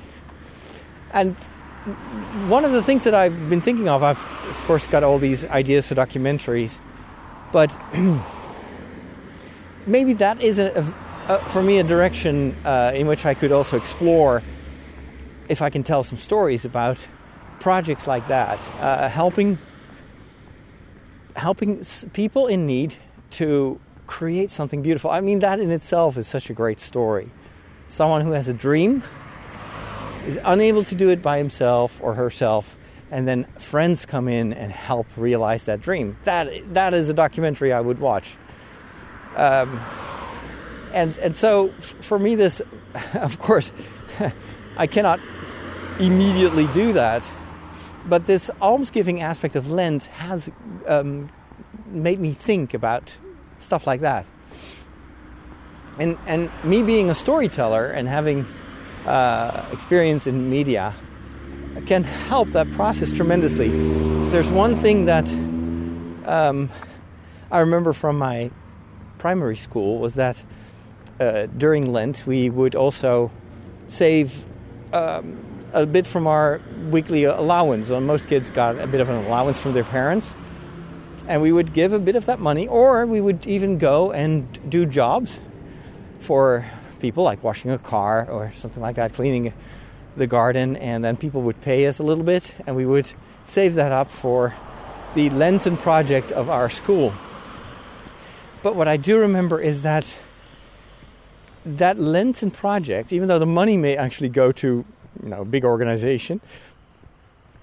And 1.13 1.35
one 2.47 2.63
of 2.63 2.73
the 2.73 2.83
things 2.83 3.05
that 3.05 3.15
I've 3.15 3.49
been 3.49 3.61
thinking 3.61 3.89
of, 3.89 4.03
I've 4.03 4.23
of 4.23 4.61
course 4.67 4.85
got 4.85 5.03
all 5.03 5.17
these 5.17 5.43
ideas 5.45 5.87
for 5.87 5.95
documentaries, 5.95 6.79
but 7.51 7.75
maybe 9.85 10.13
that 10.13 10.41
is 10.41 10.59
a, 10.59 10.93
a, 11.27 11.39
for 11.49 11.61
me 11.61 11.79
a 11.79 11.83
direction 11.83 12.55
uh, 12.65 12.91
in 12.93 13.07
which 13.07 13.25
I 13.25 13.33
could 13.33 13.51
also 13.51 13.77
explore 13.77 14.41
if 15.49 15.61
I 15.61 15.69
can 15.69 15.83
tell 15.83 16.03
some 16.03 16.17
stories 16.17 16.65
about 16.65 16.97
projects 17.59 18.07
like 18.07 18.27
that, 18.27 18.59
uh, 18.79 19.09
helping 19.09 19.57
helping 21.35 21.83
people 22.13 22.47
in 22.47 22.65
need 22.65 22.95
to 23.29 23.79
create 24.07 24.51
something 24.51 24.81
beautiful. 24.81 25.11
I 25.11 25.19
mean, 25.21 25.39
that 25.39 25.59
in 25.59 25.71
itself 25.71 26.17
is 26.17 26.27
such 26.27 26.49
a 26.49 26.53
great 26.53 26.79
story. 26.79 27.29
Someone 27.87 28.21
who 28.21 28.31
has 28.31 28.47
a 28.47 28.53
dream 28.53 29.03
is 30.25 30.39
unable 30.45 30.83
to 30.83 30.95
do 30.95 31.09
it 31.09 31.21
by 31.21 31.37
himself 31.37 31.99
or 32.01 32.13
herself, 32.13 32.77
and 33.11 33.27
then 33.27 33.45
friends 33.59 34.05
come 34.05 34.27
in 34.27 34.53
and 34.53 34.71
help 34.71 35.07
realize 35.17 35.65
that 35.65 35.81
dream. 35.81 36.17
That 36.23 36.73
that 36.73 36.93
is 36.93 37.09
a 37.09 37.13
documentary 37.13 37.73
I 37.73 37.81
would 37.81 37.99
watch. 37.99 38.35
Um, 39.35 39.81
and 40.93 41.17
and 41.19 41.35
so 41.35 41.69
for 42.01 42.17
me, 42.17 42.35
this, 42.35 42.61
of 43.13 43.39
course, 43.39 43.71
I 44.77 44.87
cannot 44.87 45.19
immediately 45.99 46.67
do 46.67 46.93
that, 46.93 47.29
but 48.07 48.25
this 48.25 48.49
almsgiving 48.61 49.21
aspect 49.21 49.55
of 49.55 49.71
Lent 49.71 50.03
has 50.05 50.49
um, 50.87 51.29
made 51.87 52.19
me 52.19 52.33
think 52.33 52.73
about 52.73 53.13
stuff 53.59 53.85
like 53.85 54.01
that. 54.01 54.25
And 55.99 56.17
and 56.27 56.49
me 56.63 56.81
being 56.83 57.09
a 57.09 57.15
storyteller 57.15 57.87
and 57.87 58.07
having 58.07 58.45
uh, 59.05 59.65
experience 59.71 60.27
in 60.27 60.49
media 60.49 60.93
can 61.85 62.03
help 62.03 62.49
that 62.49 62.69
process 62.71 63.11
tremendously. 63.11 63.69
There's 64.29 64.49
one 64.49 64.75
thing 64.77 65.05
that 65.05 65.27
um, 66.25 66.69
I 67.51 67.59
remember 67.59 67.93
from 67.93 68.17
my 68.17 68.51
primary 69.25 69.55
school 69.55 69.97
was 69.97 70.13
that 70.13 70.39
uh, 71.19 71.47
during 71.57 71.91
Lent 71.91 72.27
we 72.27 72.47
would 72.47 72.75
also 72.75 73.31
save 73.87 74.45
um, 74.93 75.35
a 75.73 75.83
bit 75.83 76.05
from 76.05 76.27
our 76.27 76.61
weekly 76.91 77.23
allowance. 77.23 77.87
So 77.87 77.99
most 77.99 78.27
kids 78.27 78.51
got 78.51 78.77
a 78.77 78.85
bit 78.85 79.01
of 79.01 79.09
an 79.09 79.25
allowance 79.25 79.57
from 79.57 79.73
their 79.73 79.83
parents, 79.83 80.35
and 81.27 81.41
we 81.41 81.51
would 81.51 81.73
give 81.73 81.91
a 81.91 81.97
bit 81.97 82.15
of 82.15 82.27
that 82.27 82.39
money, 82.39 82.67
or 82.67 83.07
we 83.07 83.19
would 83.19 83.47
even 83.47 83.79
go 83.79 84.11
and 84.11 84.45
do 84.69 84.85
jobs 84.85 85.39
for 86.19 86.63
people 86.99 87.23
like 87.23 87.43
washing 87.43 87.71
a 87.71 87.79
car 87.79 88.29
or 88.29 88.51
something 88.53 88.83
like 88.83 88.97
that, 88.97 89.15
cleaning 89.15 89.53
the 90.15 90.27
garden, 90.27 90.75
and 90.75 91.03
then 91.03 91.17
people 91.17 91.41
would 91.41 91.59
pay 91.61 91.87
us 91.87 91.97
a 91.97 92.03
little 92.03 92.23
bit, 92.23 92.53
and 92.67 92.75
we 92.75 92.85
would 92.85 93.11
save 93.45 93.73
that 93.73 93.91
up 93.91 94.11
for 94.11 94.53
the 95.15 95.31
Lenten 95.31 95.77
project 95.77 96.31
of 96.31 96.51
our 96.51 96.69
school. 96.69 97.11
But 98.65 98.75
what 98.75 98.87
I 98.87 98.97
do 98.97 99.19
remember 99.19 99.61
is 99.61 99.83
that 99.83 100.11
that 101.67 101.99
Lenten 101.99 102.49
project, 102.49 103.13
even 103.13 103.27
though 103.27 103.37
the 103.37 103.45
money 103.45 103.77
may 103.77 103.95
actually 103.95 104.29
go 104.29 104.51
to 104.53 104.83
you 105.21 105.29
know 105.29 105.41
a 105.41 105.45
big 105.45 105.63
organization, 105.63 106.41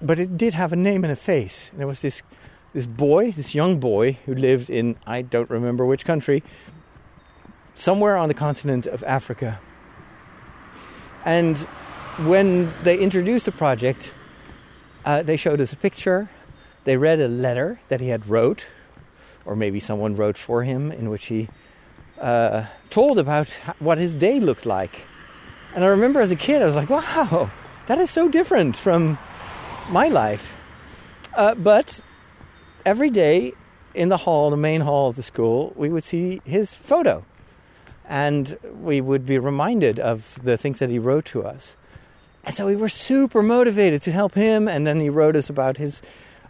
but 0.01 0.17
it 0.17 0.37
did 0.37 0.53
have 0.53 0.71
a 0.71 0.77
name 0.77 1.03
and 1.03 1.11
a 1.11 1.17
face. 1.17 1.71
And 1.73 1.81
it 1.81 1.85
was 1.87 1.99
this 1.99 2.23
this 2.71 2.85
boy, 2.85 3.31
this 3.31 3.53
young 3.53 3.81
boy 3.81 4.13
who 4.25 4.33
lived 4.33 4.69
in 4.69 4.95
I 5.05 5.23
don't 5.23 5.49
remember 5.49 5.85
which 5.85 6.05
country, 6.05 6.41
somewhere 7.75 8.15
on 8.15 8.29
the 8.29 8.33
continent 8.33 8.85
of 8.85 9.03
Africa. 9.03 9.59
And 11.25 11.57
when 12.31 12.71
they 12.83 12.97
introduced 12.97 13.43
the 13.43 13.51
project, 13.51 14.13
uh, 15.03 15.21
they 15.21 15.35
showed 15.35 15.59
us 15.59 15.73
a 15.73 15.75
picture. 15.75 16.29
They 16.85 16.95
read 16.95 17.19
a 17.19 17.27
letter 17.27 17.81
that 17.89 17.99
he 17.99 18.07
had 18.07 18.25
wrote 18.29 18.65
or 19.45 19.55
maybe 19.55 19.79
someone 19.79 20.15
wrote 20.15 20.37
for 20.37 20.63
him 20.63 20.91
in 20.91 21.09
which 21.09 21.25
he 21.25 21.49
uh, 22.19 22.65
told 22.89 23.17
about 23.19 23.49
what 23.79 23.97
his 23.97 24.15
day 24.15 24.39
looked 24.39 24.65
like. 24.65 25.01
And 25.75 25.83
I 25.83 25.87
remember 25.87 26.21
as 26.21 26.31
a 26.31 26.35
kid, 26.35 26.61
I 26.61 26.65
was 26.65 26.75
like, 26.75 26.89
wow, 26.89 27.49
that 27.87 27.97
is 27.97 28.09
so 28.09 28.27
different 28.27 28.77
from 28.77 29.17
my 29.89 30.07
life. 30.07 30.55
Uh, 31.35 31.55
but 31.55 31.99
every 32.85 33.09
day 33.09 33.53
in 33.93 34.09
the 34.09 34.17
hall, 34.17 34.49
the 34.49 34.57
main 34.57 34.81
hall 34.81 35.09
of 35.09 35.15
the 35.15 35.23
school, 35.23 35.73
we 35.75 35.89
would 35.89 36.03
see 36.03 36.41
his 36.45 36.73
photo. 36.73 37.25
And 38.07 38.57
we 38.81 39.01
would 39.01 39.25
be 39.25 39.37
reminded 39.39 39.99
of 39.99 40.39
the 40.43 40.57
things 40.57 40.79
that 40.79 40.89
he 40.89 40.99
wrote 40.99 41.25
to 41.25 41.43
us. 41.43 41.75
And 42.43 42.53
so 42.53 42.65
we 42.65 42.75
were 42.75 42.89
super 42.89 43.41
motivated 43.41 44.01
to 44.03 44.11
help 44.11 44.33
him. 44.33 44.67
And 44.67 44.85
then 44.85 44.99
he 44.99 45.09
wrote 45.09 45.35
us 45.35 45.49
about 45.49 45.77
his 45.77 46.01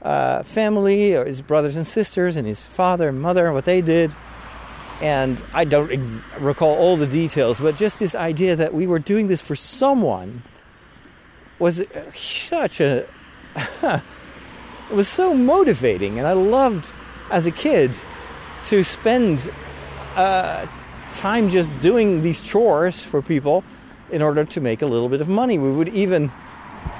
uh, 0.03 0.43
family, 0.43 1.15
or 1.15 1.25
his 1.25 1.41
brothers 1.41 1.75
and 1.75 1.87
sisters, 1.87 2.37
and 2.37 2.45
his 2.45 2.63
father 2.63 3.09
and 3.09 3.21
mother, 3.21 3.45
and 3.45 3.53
what 3.53 3.65
they 3.65 3.81
did. 3.81 4.13
And 5.01 5.41
I 5.53 5.65
don't 5.65 5.91
ex- 5.91 6.25
recall 6.39 6.75
all 6.75 6.97
the 6.97 7.07
details, 7.07 7.59
but 7.59 7.75
just 7.75 7.99
this 7.99 8.13
idea 8.15 8.55
that 8.55 8.73
we 8.73 8.85
were 8.85 8.99
doing 8.99 9.27
this 9.27 9.41
for 9.41 9.55
someone 9.55 10.43
was 11.59 11.83
such 12.13 12.79
a. 12.79 13.07
it 13.83 14.01
was 14.91 15.07
so 15.07 15.33
motivating, 15.33 16.19
and 16.19 16.27
I 16.27 16.33
loved 16.33 16.91
as 17.31 17.45
a 17.45 17.51
kid 17.51 17.95
to 18.65 18.83
spend 18.83 19.51
uh, 20.15 20.67
time 21.13 21.49
just 21.49 21.75
doing 21.79 22.21
these 22.21 22.41
chores 22.41 23.01
for 23.01 23.21
people 23.21 23.63
in 24.11 24.21
order 24.21 24.43
to 24.45 24.61
make 24.61 24.81
a 24.81 24.85
little 24.85 25.09
bit 25.09 25.21
of 25.21 25.27
money. 25.27 25.57
We 25.57 25.71
would 25.71 25.89
even 25.89 26.29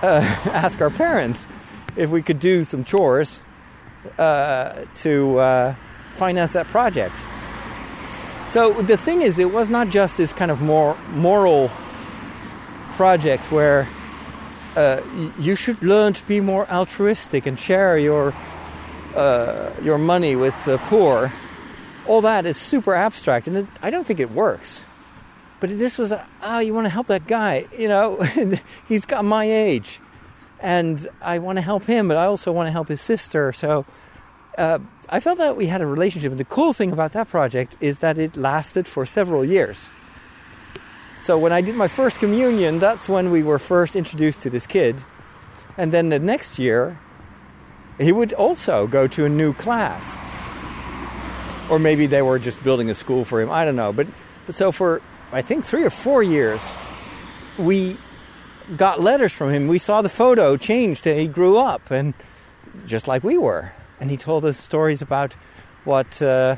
uh, 0.02 0.22
ask 0.46 0.82
our 0.82 0.90
parents 0.90 1.48
if 1.96 2.10
we 2.10 2.22
could 2.22 2.40
do 2.40 2.64
some 2.64 2.84
chores 2.84 3.40
uh, 4.18 4.86
to 4.96 5.38
uh, 5.38 5.76
finance 6.16 6.54
that 6.54 6.68
project. 6.68 7.16
So 8.50 8.74
the 8.82 8.98
thing 8.98 9.22
is, 9.22 9.40
it 9.40 9.52
was 9.52 9.70
not 9.70 9.90
just 9.90 10.18
this 10.18 10.34
kind 10.34 10.52
of 10.52 10.62
more 10.62 10.98
moral 11.12 11.72
project 12.92 13.52
where 13.52 13.88
uh, 14.76 15.02
you 15.40 15.56
should 15.56 15.82
learn 15.82 16.14
to 16.14 16.26
be 16.28 16.40
more 16.40 16.70
altruistic 16.70 17.46
and 17.46 17.58
share 17.58 17.98
your 17.98 18.34
uh, 19.16 19.72
your 19.82 19.98
money 19.98 20.36
with 20.36 20.56
the 20.66 20.78
poor. 20.80 21.32
All 22.08 22.22
that 22.22 22.46
is 22.46 22.58
super 22.58 22.94
abstract, 22.94 23.48
and 23.48 23.58
it, 23.58 23.68
I 23.82 23.90
don't 23.90 24.06
think 24.06 24.20
it 24.20 24.32
works. 24.32 24.84
But 25.60 25.80
this 25.80 25.98
was, 25.98 26.12
ah, 26.12 26.26
oh, 26.44 26.60
you 26.60 26.74
want 26.74 26.86
to 26.86 26.90
help 26.90 27.08
that 27.08 27.26
guy, 27.26 27.68
you 27.78 27.88
know? 27.88 28.18
he's 28.90 29.06
got 29.06 29.24
my 29.24 29.46
age, 29.46 30.02
and 30.64 31.10
I 31.22 31.40
want 31.40 31.58
to 31.58 31.62
help 31.62 31.84
him, 31.84 32.08
but 32.08 32.16
I 32.16 32.26
also 32.26 32.52
want 32.54 32.68
to 32.68 32.72
help 32.72 32.88
his 32.88 33.02
sister. 33.02 33.52
So 33.52 33.86
uh, 34.58 34.80
I 35.10 35.20
felt 35.20 35.38
that 35.38 35.58
we 35.58 35.68
had 35.68 35.82
a 35.82 35.86
relationship. 35.86 36.32
And 36.32 36.40
the 36.40 36.46
cool 36.46 36.72
thing 36.72 36.94
about 36.94 37.12
that 37.12 37.28
project 37.28 37.76
is 37.82 38.00
that 38.00 38.18
it 38.18 38.38
lasted 38.38 38.88
for 38.88 39.06
several 39.06 39.44
years. 39.44 39.90
So 41.22 41.38
when 41.38 41.52
I 41.52 41.60
did 41.60 41.76
my 41.76 41.90
first 41.90 42.20
communion, 42.20 42.80
that's 42.80 43.10
when 43.10 43.30
we 43.30 43.44
were 43.44 43.60
first 43.60 43.98
introduced 43.98 44.42
to 44.44 44.50
this 44.50 44.66
kid. 44.66 45.04
And 45.78 45.92
then 45.92 46.08
the 46.10 46.20
next 46.20 46.58
year, 46.58 46.98
he 48.00 48.14
would 48.14 48.32
also 48.32 48.88
go 48.88 49.06
to 49.08 49.26
a 49.26 49.30
new 49.30 49.54
class. 49.54 50.18
Or 51.70 51.78
maybe 51.78 52.08
they 52.08 52.22
were 52.22 52.40
just 52.40 52.64
building 52.64 52.90
a 52.90 52.96
school 52.96 53.26
for 53.26 53.42
him. 53.42 53.52
I 53.52 53.66
don't 53.66 53.76
know. 53.76 53.92
But, 53.92 54.08
but 54.46 54.56
so 54.56 54.72
for, 54.72 55.02
I 55.34 55.42
think, 55.42 55.66
three 55.66 55.84
or 55.84 55.90
four 55.90 56.24
years, 56.24 56.74
we 57.58 57.98
got 58.78 59.00
letters 59.00 59.32
from 59.32 59.52
him. 59.52 59.68
We 59.68 59.78
saw 59.78 60.02
the 60.02 60.10
photo 60.10 60.58
changed. 60.58 61.06
He 61.06 61.28
grew 61.28 61.58
up, 61.58 61.92
and 61.92 62.14
just 62.86 63.08
like 63.08 63.24
we 63.24 63.38
were. 63.38 63.72
And 64.00 64.10
he 64.10 64.18
told 64.18 64.46
us 64.46 64.58
stories 64.58 65.02
about 65.02 65.36
what 65.84 66.22
uh, 66.22 66.58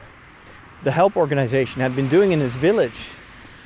the 0.84 0.92
help 0.92 1.18
organization 1.18 1.82
had 1.82 1.96
been 1.96 2.08
doing 2.08 2.32
in 2.32 2.40
his 2.40 2.56
village 2.56 3.10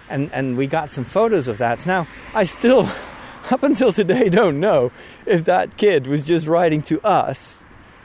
and 0.09 0.29
and 0.33 0.57
we 0.57 0.67
got 0.67 0.89
some 0.89 1.05
photos 1.05 1.47
of 1.47 1.57
that. 1.59 1.85
Now 1.85 2.07
I 2.33 2.43
still, 2.43 2.89
up 3.51 3.63
until 3.63 3.93
today, 3.93 4.29
don't 4.29 4.59
know 4.59 4.91
if 5.25 5.45
that 5.45 5.77
kid 5.77 6.07
was 6.07 6.23
just 6.23 6.47
writing 6.47 6.81
to 6.83 6.99
us, 7.01 7.61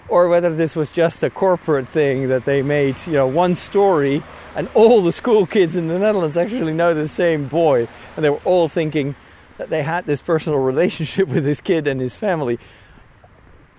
or 0.09 0.29
whether 0.29 0.55
this 0.55 0.77
was 0.77 0.93
just 0.93 1.23
a 1.23 1.31
corporate 1.31 1.89
thing 1.89 2.29
that 2.29 2.45
they 2.45 2.63
made. 2.63 3.05
You 3.07 3.15
know, 3.15 3.27
one 3.27 3.57
story, 3.57 4.23
and 4.55 4.69
all 4.75 5.03
the 5.03 5.13
school 5.13 5.47
kids 5.47 5.75
in 5.75 5.89
the 5.89 5.99
Netherlands 5.99 6.37
actually 6.37 6.75
know 6.75 6.95
the 6.95 7.09
same 7.09 7.49
boy, 7.49 7.89
and 8.17 8.25
they 8.25 8.31
were 8.31 8.43
all 8.45 8.69
thinking 8.69 9.17
that 9.59 9.71
they 9.71 9.83
had 9.83 10.07
this 10.07 10.23
personal 10.23 10.59
relationship 10.73 11.29
with 11.29 11.45
this 11.45 11.61
kid 11.61 11.87
and 11.87 12.01
his 12.01 12.17
family. 12.17 12.59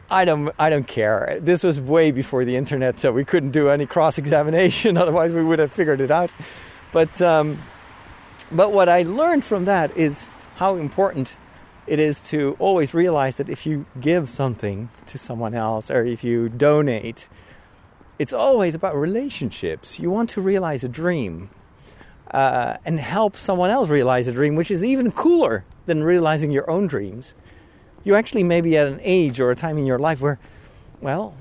I 0.10 0.24
don't 0.24 0.52
I 0.60 0.70
don't 0.70 0.88
care. 0.88 1.40
This 1.42 1.64
was 1.64 1.82
way 1.82 2.12
before 2.12 2.46
the 2.46 2.56
internet, 2.56 3.00
so 3.00 3.12
we 3.12 3.26
couldn't 3.26 3.52
do 3.52 3.70
any 3.70 3.86
cross 3.86 4.18
examination. 4.18 4.98
Otherwise, 5.04 5.32
we 5.32 5.44
would 5.44 5.60
have 5.60 5.72
figured 5.72 6.00
it 6.00 6.12
out. 6.12 6.32
But 6.92 7.20
um, 7.22 7.62
but 8.52 8.72
what 8.72 8.88
I 8.88 9.04
learned 9.04 9.44
from 9.44 9.66
that 9.66 9.96
is 9.98 10.30
how 10.56 10.76
important 10.76 11.34
it 11.88 12.00
is 12.00 12.22
to 12.22 12.56
always 12.60 12.94
realize 12.94 13.38
that 13.38 13.50
if 13.50 13.66
you 13.66 13.86
give 14.00 14.30
something 14.30 14.90
to 15.08 15.18
someone 15.18 15.54
else 15.54 15.92
or 15.92 16.04
if 16.04 16.24
you 16.24 16.50
donate, 16.50 17.28
it's 18.18 18.34
always 18.34 18.76
about 18.76 18.96
relationships. 18.96 20.00
You 20.00 20.10
want 20.10 20.30
to 20.32 20.42
realize 20.42 20.84
a 20.84 20.90
dream 20.90 21.50
uh, 22.36 22.78
and 22.84 23.00
help 23.00 23.38
someone 23.38 23.69
else 23.69 23.88
realize 23.88 24.28
a 24.28 24.32
dream, 24.34 24.56
which 24.56 24.69
is 24.69 24.84
even 24.84 25.10
cooler 25.10 25.63
than 25.86 26.04
realizing 26.04 26.52
your 26.52 26.69
own 26.69 26.86
dreams. 26.86 27.34
You 28.04 28.15
actually 28.15 28.43
may 28.43 28.60
be 28.60 28.78
at 28.78 28.88
an 28.88 29.00
age 29.04 29.39
or 29.39 29.52
a 29.52 29.56
time 29.56 29.78
in 29.78 29.86
your 29.86 30.00
life 30.00 30.19
where, 30.19 30.38
well, 31.00 31.34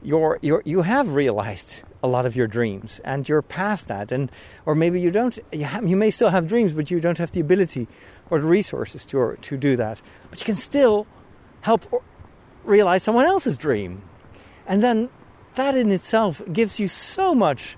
you're, 0.00 0.38
you're, 0.40 0.62
you 0.64 0.82
have 0.82 1.16
realized 1.16 1.82
a 2.00 2.06
lot 2.06 2.26
of 2.26 2.36
your 2.36 2.46
dreams 2.46 3.00
and 3.04 3.28
you're 3.28 3.42
past 3.42 3.88
that. 3.88 4.12
And 4.12 4.30
or 4.66 4.76
maybe 4.76 5.00
you 5.00 5.10
don't 5.10 5.36
you, 5.50 5.64
have, 5.64 5.84
you 5.84 5.96
may 5.96 6.12
still 6.12 6.30
have 6.30 6.46
dreams 6.46 6.72
but 6.72 6.88
you 6.88 7.00
don't 7.00 7.18
have 7.18 7.32
the 7.32 7.40
ability 7.40 7.88
or 8.30 8.38
the 8.38 8.46
resources 8.46 9.04
to 9.06 9.18
or, 9.18 9.36
to 9.36 9.56
do 9.56 9.74
that. 9.76 10.00
But 10.30 10.38
you 10.38 10.44
can 10.44 10.56
still 10.56 11.08
help 11.62 12.04
realize 12.62 13.02
someone 13.02 13.26
else's 13.26 13.56
dream. 13.56 14.02
And 14.64 14.80
then 14.80 15.10
that 15.54 15.76
in 15.76 15.90
itself 15.90 16.40
gives 16.52 16.78
you 16.78 16.86
so 16.86 17.34
much 17.34 17.76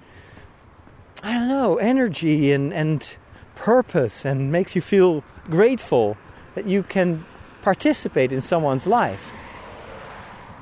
i 1.24 1.32
don't 1.32 1.48
know 1.48 1.76
energy 1.78 2.52
and 2.52 2.72
and 2.72 3.16
purpose 3.56 4.24
and 4.24 4.52
makes 4.52 4.76
you 4.76 4.82
feel 4.82 5.24
grateful 5.50 6.16
that 6.54 6.66
you 6.66 6.82
can 6.82 7.24
participate 7.62 8.30
in 8.30 8.40
someone's 8.40 8.86
life 8.86 9.32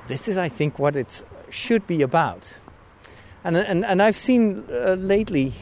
this 0.09 0.29
is 0.29 0.39
i 0.39 0.49
think 0.49 0.79
what 0.79 0.97
it 0.97 1.23
should 1.51 1.87
be 1.87 2.01
about 2.01 2.55
and, 3.45 3.57
and, 3.57 3.85
and 3.85 4.01
I've 4.01 4.17
seen 4.17 4.65
uh, 4.71 4.95
lately 4.95 5.53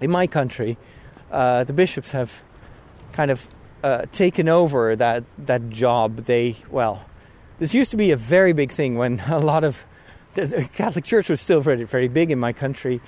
in 0.00 0.10
my 0.10 0.26
country, 0.26 0.76
uh, 1.30 1.64
the 1.64 1.72
bishops 1.72 2.12
have 2.12 2.42
kind 3.12 3.30
of 3.30 3.48
uh, 3.82 4.04
taken 4.12 4.48
over 4.48 4.94
that, 4.96 5.24
that 5.38 5.70
job. 5.70 6.24
They, 6.26 6.56
well, 6.70 7.04
this 7.58 7.72
used 7.72 7.90
to 7.92 7.96
be 7.96 8.10
a 8.10 8.16
very 8.16 8.52
big 8.52 8.70
thing 8.70 8.96
when 8.96 9.20
a 9.28 9.38
lot 9.38 9.64
of 9.64 9.86
the 10.34 10.68
Catholic 10.74 11.04
Church 11.04 11.28
was 11.28 11.40
still 11.40 11.60
very, 11.60 11.84
very 11.84 12.08
big 12.08 12.30
in 12.30 12.38
my 12.38 12.52
country. 12.52 13.00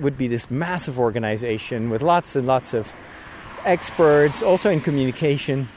Would 0.00 0.16
be 0.16 0.28
this 0.28 0.50
massive 0.50 0.98
organization 0.98 1.90
with 1.90 2.02
lots 2.02 2.34
and 2.34 2.46
lots 2.46 2.74
of 2.74 2.92
experts, 3.64 4.42
also 4.42 4.70
in 4.70 4.80
communication. 4.80 5.68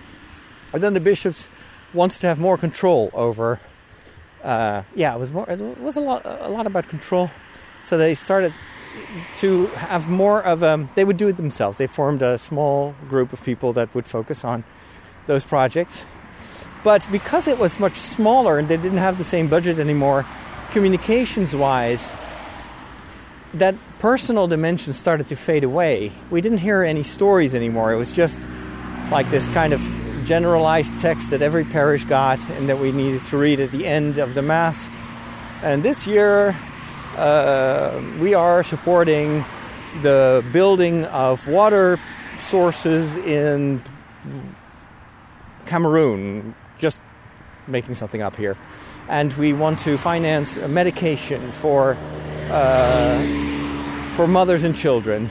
And 0.74 0.82
then 0.82 0.94
the 0.94 1.00
bishops 1.00 1.50
wanted 1.94 2.22
to 2.22 2.28
have 2.28 2.40
more 2.40 2.58
control 2.58 3.12
over. 3.14 3.60
Uh, 4.44 4.84
yeah, 4.96 5.14
it 5.14 5.20
was 5.20 5.32
more. 5.32 5.50
It 5.50 5.60
was 5.80 5.98
a 5.98 6.02
lot, 6.02 6.26
a 6.26 6.50
lot 6.50 6.68
about 6.68 6.88
control. 6.88 7.30
So 7.84 7.98
they 7.98 8.16
started 8.16 8.54
to 9.38 9.68
have 9.68 10.08
more 10.08 10.44
of 10.44 10.64
a, 10.64 10.88
they 10.96 11.04
would 11.04 11.18
do 11.18 11.28
it 11.28 11.38
themselves. 11.38 11.78
They 11.78 11.88
formed 11.88 12.22
a 12.22 12.38
small 12.38 12.96
group 13.10 13.34
of 13.34 13.44
people 13.44 13.74
that 13.74 13.94
would 13.96 14.08
focus 14.08 14.44
on 14.44 14.64
those 15.28 15.44
projects. 15.44 16.06
But 16.84 17.08
because 17.12 17.48
it 17.48 17.58
was 17.58 17.80
much 17.80 17.96
smaller 17.96 18.58
and 18.58 18.68
they 18.68 18.78
didn't 18.78 18.98
have 18.98 19.18
the 19.18 19.24
same 19.24 19.48
budget 19.48 19.80
anymore, 19.80 20.26
communications 20.72 21.56
wise, 21.56 22.12
that 23.54 23.76
personal 24.00 24.48
dimension 24.48 24.94
started 24.94 25.28
to 25.28 25.36
fade 25.36 25.64
away. 25.64 26.12
We 26.32 26.42
didn't 26.42 26.60
hear 26.60 26.84
any 26.84 27.04
stories 27.04 27.54
anymore. 27.54 27.94
It 27.94 27.98
was 27.98 28.12
just 28.12 28.40
like 29.12 29.30
this 29.30 29.48
kind 29.50 29.74
of 29.74 29.82
generalized 30.26 30.98
text 31.00 31.30
that 31.30 31.42
every 31.42 31.66
parish 31.66 32.06
got 32.06 32.40
and 32.52 32.70
that 32.70 32.80
we 32.80 32.92
needed 32.92 33.22
to 33.22 33.38
read 33.38 33.60
at 33.60 33.72
the 33.72 33.86
end 33.86 34.18
of 34.18 34.34
the 34.34 34.42
Mass. 34.42 34.88
And 35.62 35.84
this 35.84 36.08
year, 36.08 36.56
uh, 37.18 38.02
we 38.20 38.34
are 38.34 38.64
supporting 38.64 39.46
the 40.02 40.44
building 40.52 41.06
of 41.06 41.48
water 41.48 42.00
sources 42.40 43.16
in 43.18 43.84
Cameroon, 45.66 46.56
just 46.80 47.00
making 47.68 47.96
something 47.96 48.22
up 48.22 48.36
here. 48.36 48.58
And 49.10 49.32
we 49.34 49.54
want 49.54 49.80
to 49.80 49.98
finance 49.98 50.58
medication 50.58 51.52
for, 51.52 51.98
uh, 52.50 53.43
for 54.16 54.28
mothers 54.28 54.64
and 54.64 54.76
children. 54.76 55.30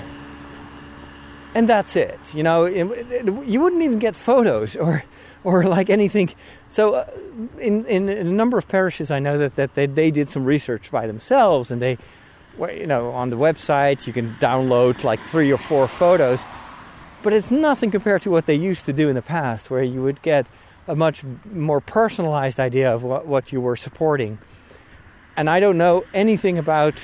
and 1.54 1.68
that's 1.68 1.96
it. 1.96 2.18
You 2.34 2.42
know, 2.42 2.64
it, 2.64 2.84
it, 3.10 3.46
you 3.46 3.60
wouldn't 3.60 3.82
even 3.82 3.98
get 3.98 4.16
photos 4.16 4.76
or 4.76 5.04
or 5.44 5.64
like 5.64 5.90
anything. 5.90 6.30
So, 6.68 6.94
uh, 6.94 7.10
in, 7.58 7.84
in, 7.86 8.08
a 8.08 8.24
number 8.24 8.58
of 8.58 8.68
parishes, 8.68 9.10
I 9.10 9.18
know 9.18 9.38
that 9.38 9.56
that 9.56 9.74
they, 9.74 9.86
they 9.86 10.10
did 10.10 10.28
some 10.28 10.44
research 10.44 10.90
by 10.90 11.06
themselves, 11.06 11.70
and 11.70 11.82
they, 11.82 11.98
you 12.58 12.86
know, 12.86 13.10
on 13.10 13.30
the 13.30 13.36
website 13.36 14.06
you 14.06 14.12
can 14.12 14.34
download 14.36 15.04
like 15.04 15.20
three 15.20 15.52
or 15.52 15.58
four 15.58 15.88
photos, 15.88 16.44
but 17.22 17.32
it's 17.32 17.50
nothing 17.50 17.90
compared 17.90 18.22
to 18.22 18.30
what 18.30 18.46
they 18.46 18.54
used 18.54 18.86
to 18.86 18.92
do 18.92 19.08
in 19.08 19.14
the 19.14 19.22
past, 19.22 19.70
where 19.70 19.82
you 19.82 20.02
would 20.02 20.22
get 20.22 20.46
a 20.88 20.96
much 20.96 21.22
more 21.44 21.80
personalized 21.80 22.58
idea 22.58 22.92
of 22.92 23.04
what, 23.04 23.26
what 23.26 23.52
you 23.52 23.60
were 23.60 23.76
supporting. 23.76 24.38
And 25.36 25.48
I 25.48 25.60
don't 25.60 25.78
know 25.78 26.04
anything 26.12 26.58
about 26.58 27.02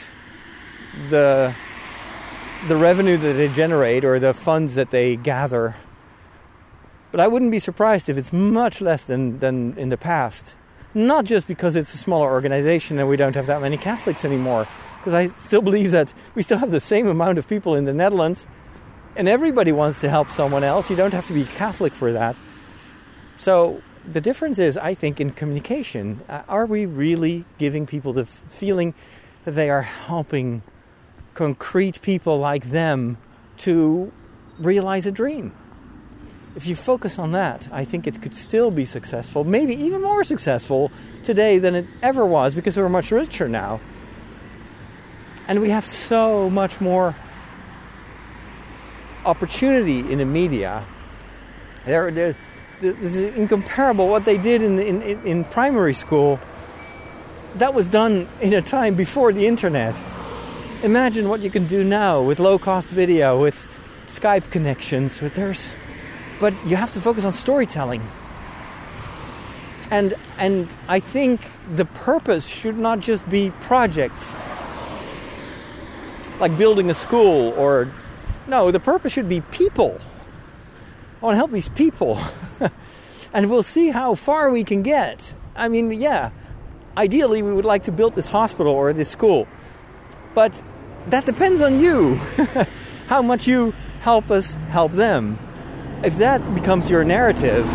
the 1.08 1.54
the 2.66 2.76
revenue 2.76 3.16
that 3.16 3.34
they 3.34 3.48
generate 3.48 4.04
or 4.04 4.18
the 4.18 4.34
funds 4.34 4.74
that 4.74 4.90
they 4.90 5.16
gather. 5.16 5.76
But 7.10 7.20
I 7.20 7.28
wouldn't 7.28 7.50
be 7.50 7.58
surprised 7.58 8.08
if 8.08 8.16
it's 8.16 8.32
much 8.32 8.80
less 8.80 9.04
than, 9.06 9.38
than 9.38 9.78
in 9.78 9.88
the 9.88 9.96
past. 9.96 10.54
Not 10.94 11.24
just 11.24 11.46
because 11.46 11.76
it's 11.76 11.94
a 11.94 11.98
smaller 11.98 12.30
organization 12.30 12.98
and 12.98 13.08
we 13.08 13.16
don't 13.16 13.36
have 13.36 13.46
that 13.46 13.60
many 13.60 13.76
Catholics 13.76 14.24
anymore, 14.24 14.66
because 14.98 15.14
I 15.14 15.28
still 15.28 15.62
believe 15.62 15.92
that 15.92 16.12
we 16.34 16.42
still 16.42 16.58
have 16.58 16.70
the 16.70 16.80
same 16.80 17.06
amount 17.06 17.38
of 17.38 17.46
people 17.46 17.76
in 17.76 17.84
the 17.84 17.94
Netherlands 17.94 18.46
and 19.16 19.28
everybody 19.28 19.72
wants 19.72 20.00
to 20.00 20.08
help 20.08 20.30
someone 20.30 20.64
else. 20.64 20.90
You 20.90 20.96
don't 20.96 21.12
have 21.12 21.26
to 21.28 21.32
be 21.32 21.44
Catholic 21.44 21.92
for 21.92 22.12
that. 22.12 22.38
So 23.36 23.82
the 24.10 24.20
difference 24.20 24.58
is, 24.58 24.76
I 24.76 24.94
think, 24.94 25.20
in 25.20 25.30
communication. 25.30 26.20
Are 26.28 26.66
we 26.66 26.86
really 26.86 27.44
giving 27.58 27.86
people 27.86 28.12
the 28.12 28.26
feeling 28.26 28.94
that 29.44 29.52
they 29.52 29.70
are 29.70 29.82
helping 29.82 30.62
concrete 31.38 32.02
people 32.02 32.36
like 32.36 32.68
them 32.70 33.16
to 33.58 34.10
realize 34.58 35.06
a 35.06 35.12
dream? 35.12 35.52
If 36.56 36.66
you 36.66 36.74
focus 36.74 37.16
on 37.16 37.30
that, 37.30 37.68
I 37.70 37.84
think 37.84 38.08
it 38.08 38.20
could 38.20 38.34
still 38.34 38.72
be 38.72 38.84
successful, 38.84 39.44
maybe 39.44 39.76
even 39.76 40.02
more 40.02 40.24
successful 40.24 40.90
today 41.22 41.58
than 41.58 41.76
it 41.76 41.86
ever 42.02 42.26
was 42.26 42.56
because 42.56 42.76
we're 42.76 42.88
much 42.88 43.12
richer 43.12 43.48
now. 43.48 43.80
And 45.46 45.60
we 45.60 45.70
have 45.70 45.86
so 45.86 46.50
much 46.50 46.80
more 46.80 47.14
opportunity 49.24 50.00
in 50.10 50.18
the 50.18 50.24
media. 50.24 50.84
There, 51.86 52.10
this 52.10 53.14
is 53.14 53.16
incomparable. 53.36 54.08
What 54.08 54.24
they 54.24 54.38
did 54.38 54.60
in, 54.60 54.80
in, 54.80 55.02
in 55.24 55.44
primary 55.44 55.94
school, 55.94 56.40
that 57.54 57.74
was 57.74 57.86
done 57.86 58.26
in 58.40 58.54
a 58.54 58.62
time 58.62 58.96
before 58.96 59.32
the 59.32 59.46
internet. 59.46 59.94
Imagine 60.84 61.28
what 61.28 61.40
you 61.40 61.50
can 61.50 61.66
do 61.66 61.82
now 61.82 62.22
with 62.22 62.38
low 62.38 62.56
cost 62.56 62.86
video, 62.86 63.36
with 63.40 63.66
Skype 64.06 64.48
connections, 64.52 65.20
with 65.20 65.34
there's 65.34 65.72
but 66.38 66.54
you 66.64 66.76
have 66.76 66.92
to 66.92 67.00
focus 67.00 67.24
on 67.24 67.32
storytelling. 67.32 68.00
And 69.90 70.14
and 70.38 70.72
I 70.86 71.00
think 71.00 71.40
the 71.74 71.84
purpose 71.84 72.46
should 72.46 72.78
not 72.78 73.00
just 73.00 73.28
be 73.28 73.50
projects 73.58 74.36
like 76.38 76.56
building 76.56 76.90
a 76.90 76.94
school 76.94 77.52
or 77.58 77.90
no, 78.46 78.70
the 78.70 78.78
purpose 78.78 79.12
should 79.12 79.28
be 79.28 79.40
people. 79.40 79.98
I 81.20 81.24
want 81.24 81.34
to 81.34 81.38
help 81.38 81.50
these 81.50 81.70
people. 81.70 82.20
and 83.32 83.50
we'll 83.50 83.64
see 83.64 83.88
how 83.88 84.14
far 84.14 84.48
we 84.48 84.62
can 84.62 84.84
get. 84.84 85.34
I 85.56 85.66
mean, 85.66 85.90
yeah, 85.90 86.30
ideally 86.96 87.42
we 87.42 87.52
would 87.52 87.64
like 87.64 87.82
to 87.84 87.92
build 87.92 88.14
this 88.14 88.28
hospital 88.28 88.72
or 88.72 88.92
this 88.92 89.08
school. 89.08 89.48
But 90.34 90.60
that 91.08 91.26
depends 91.26 91.60
on 91.60 91.80
you. 91.80 92.14
how 93.08 93.22
much 93.22 93.46
you 93.46 93.72
help 94.00 94.30
us 94.30 94.54
help 94.68 94.92
them. 94.92 95.38
If 96.04 96.18
that 96.18 96.54
becomes 96.54 96.88
your 96.88 97.04
narrative, 97.04 97.66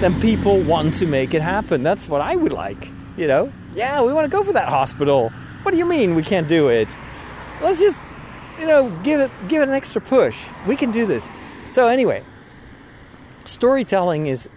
then 0.00 0.20
people 0.20 0.60
want 0.60 0.94
to 0.94 1.06
make 1.06 1.34
it 1.34 1.42
happen. 1.42 1.82
That's 1.82 2.08
what 2.08 2.20
I 2.20 2.36
would 2.36 2.52
like. 2.52 2.88
You 3.16 3.26
know, 3.26 3.52
yeah, 3.74 4.00
we 4.02 4.12
want 4.12 4.26
to 4.26 4.30
go 4.30 4.44
for 4.44 4.52
that 4.52 4.68
hospital. 4.68 5.30
What 5.62 5.72
do 5.72 5.78
you 5.78 5.86
mean 5.86 6.14
we 6.14 6.22
can't 6.22 6.46
do 6.46 6.68
it? 6.68 6.88
Let's 7.60 7.80
just, 7.80 8.00
you 8.60 8.66
know, 8.66 8.90
give 9.02 9.18
it 9.18 9.30
give 9.48 9.62
it 9.62 9.68
an 9.68 9.74
extra 9.74 10.00
push. 10.00 10.38
We 10.66 10.76
can 10.76 10.92
do 10.92 11.04
this. 11.06 11.26
So, 11.72 11.88
anyway, 11.88 12.22
storytelling 13.44 14.26
is 14.26 14.48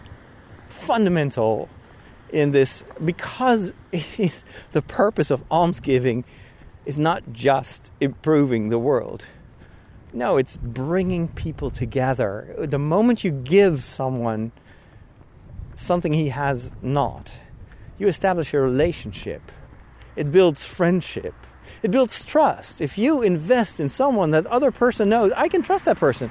fundamental 0.70 1.70
in 2.32 2.52
this 2.52 2.84
because 3.04 3.74
it 3.92 4.20
is 4.20 4.46
the 4.74 4.82
purpose 4.82 5.32
of 5.32 5.42
almsgiving 5.50 6.26
is 6.86 6.98
not 6.98 7.32
just 7.32 7.92
improving 8.00 8.70
the 8.70 8.80
world. 8.80 9.26
No, 10.14 10.38
it's 10.38 10.58
bringing 10.58 11.28
people 11.30 11.70
together. 11.70 12.54
The 12.58 12.80
moment 12.80 13.24
you 13.24 13.32
give 13.32 13.84
someone 13.84 14.52
something 15.76 16.12
he 16.12 16.30
has 16.30 16.72
not, 16.82 17.32
you 17.98 18.08
establish 18.08 18.54
a 18.54 18.60
relationship. 18.60 19.42
It 20.16 20.32
builds 20.32 20.66
friendship. 20.66 21.34
It 21.82 21.92
builds 21.92 22.26
trust. 22.26 22.82
If 22.82 22.98
you 22.98 23.22
invest 23.22 23.80
in 23.80 23.88
someone 23.88 24.32
that 24.32 24.46
other 24.48 24.72
person 24.72 25.08
knows, 25.08 25.32
I 25.34 25.48
can 25.48 25.62
trust 25.62 25.86
that 25.86 25.98
person. 25.98 26.30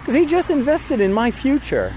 Because 0.00 0.14
he 0.14 0.26
just 0.26 0.50
invested 0.50 1.00
in 1.00 1.12
my 1.12 1.30
future. 1.30 1.94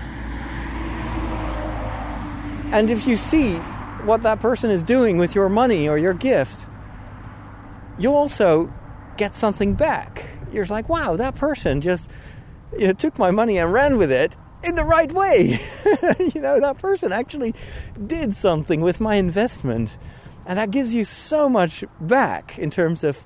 And 2.72 2.90
if 2.90 3.06
you 3.08 3.18
see 3.18 3.56
what 4.06 4.24
that 4.24 4.40
person 4.40 4.70
is 4.70 4.82
doing 4.84 5.18
with 5.18 5.36
your 5.36 5.50
money 5.50 5.90
or 5.90 5.98
your 5.98 6.14
gift, 6.14 6.69
you 8.00 8.14
also 8.14 8.74
get 9.18 9.36
something 9.36 9.74
back. 9.74 10.26
You're 10.52 10.66
like, 10.66 10.90
wow, 10.90 11.16
that 11.18 11.36
person 11.36 11.82
just 11.82 12.10
you 12.78 12.88
know, 12.88 12.94
took 12.94 13.20
my 13.20 13.32
money 13.32 13.58
and 13.58 13.72
ran 13.72 13.98
with 13.98 14.12
it 14.12 14.36
in 14.64 14.76
the 14.76 14.84
right 14.84 15.12
way. 15.12 15.60
you 16.34 16.42
know, 16.42 16.60
that 16.60 16.78
person 16.80 17.12
actually 17.12 17.54
did 18.08 18.36
something 18.36 18.82
with 18.82 19.00
my 19.00 19.16
investment. 19.16 19.98
And 20.46 20.58
that 20.58 20.72
gives 20.72 20.96
you 20.96 21.04
so 21.04 21.48
much 21.50 21.84
back 22.02 22.58
in 22.58 22.72
terms 22.72 23.04
of, 23.04 23.26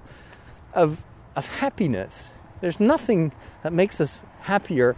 of, 0.73 1.01
of 1.35 1.47
happiness. 1.59 2.31
There's 2.59 2.79
nothing 2.79 3.31
that 3.61 3.73
makes 3.73 4.01
us 4.01 4.19
happier 4.41 4.95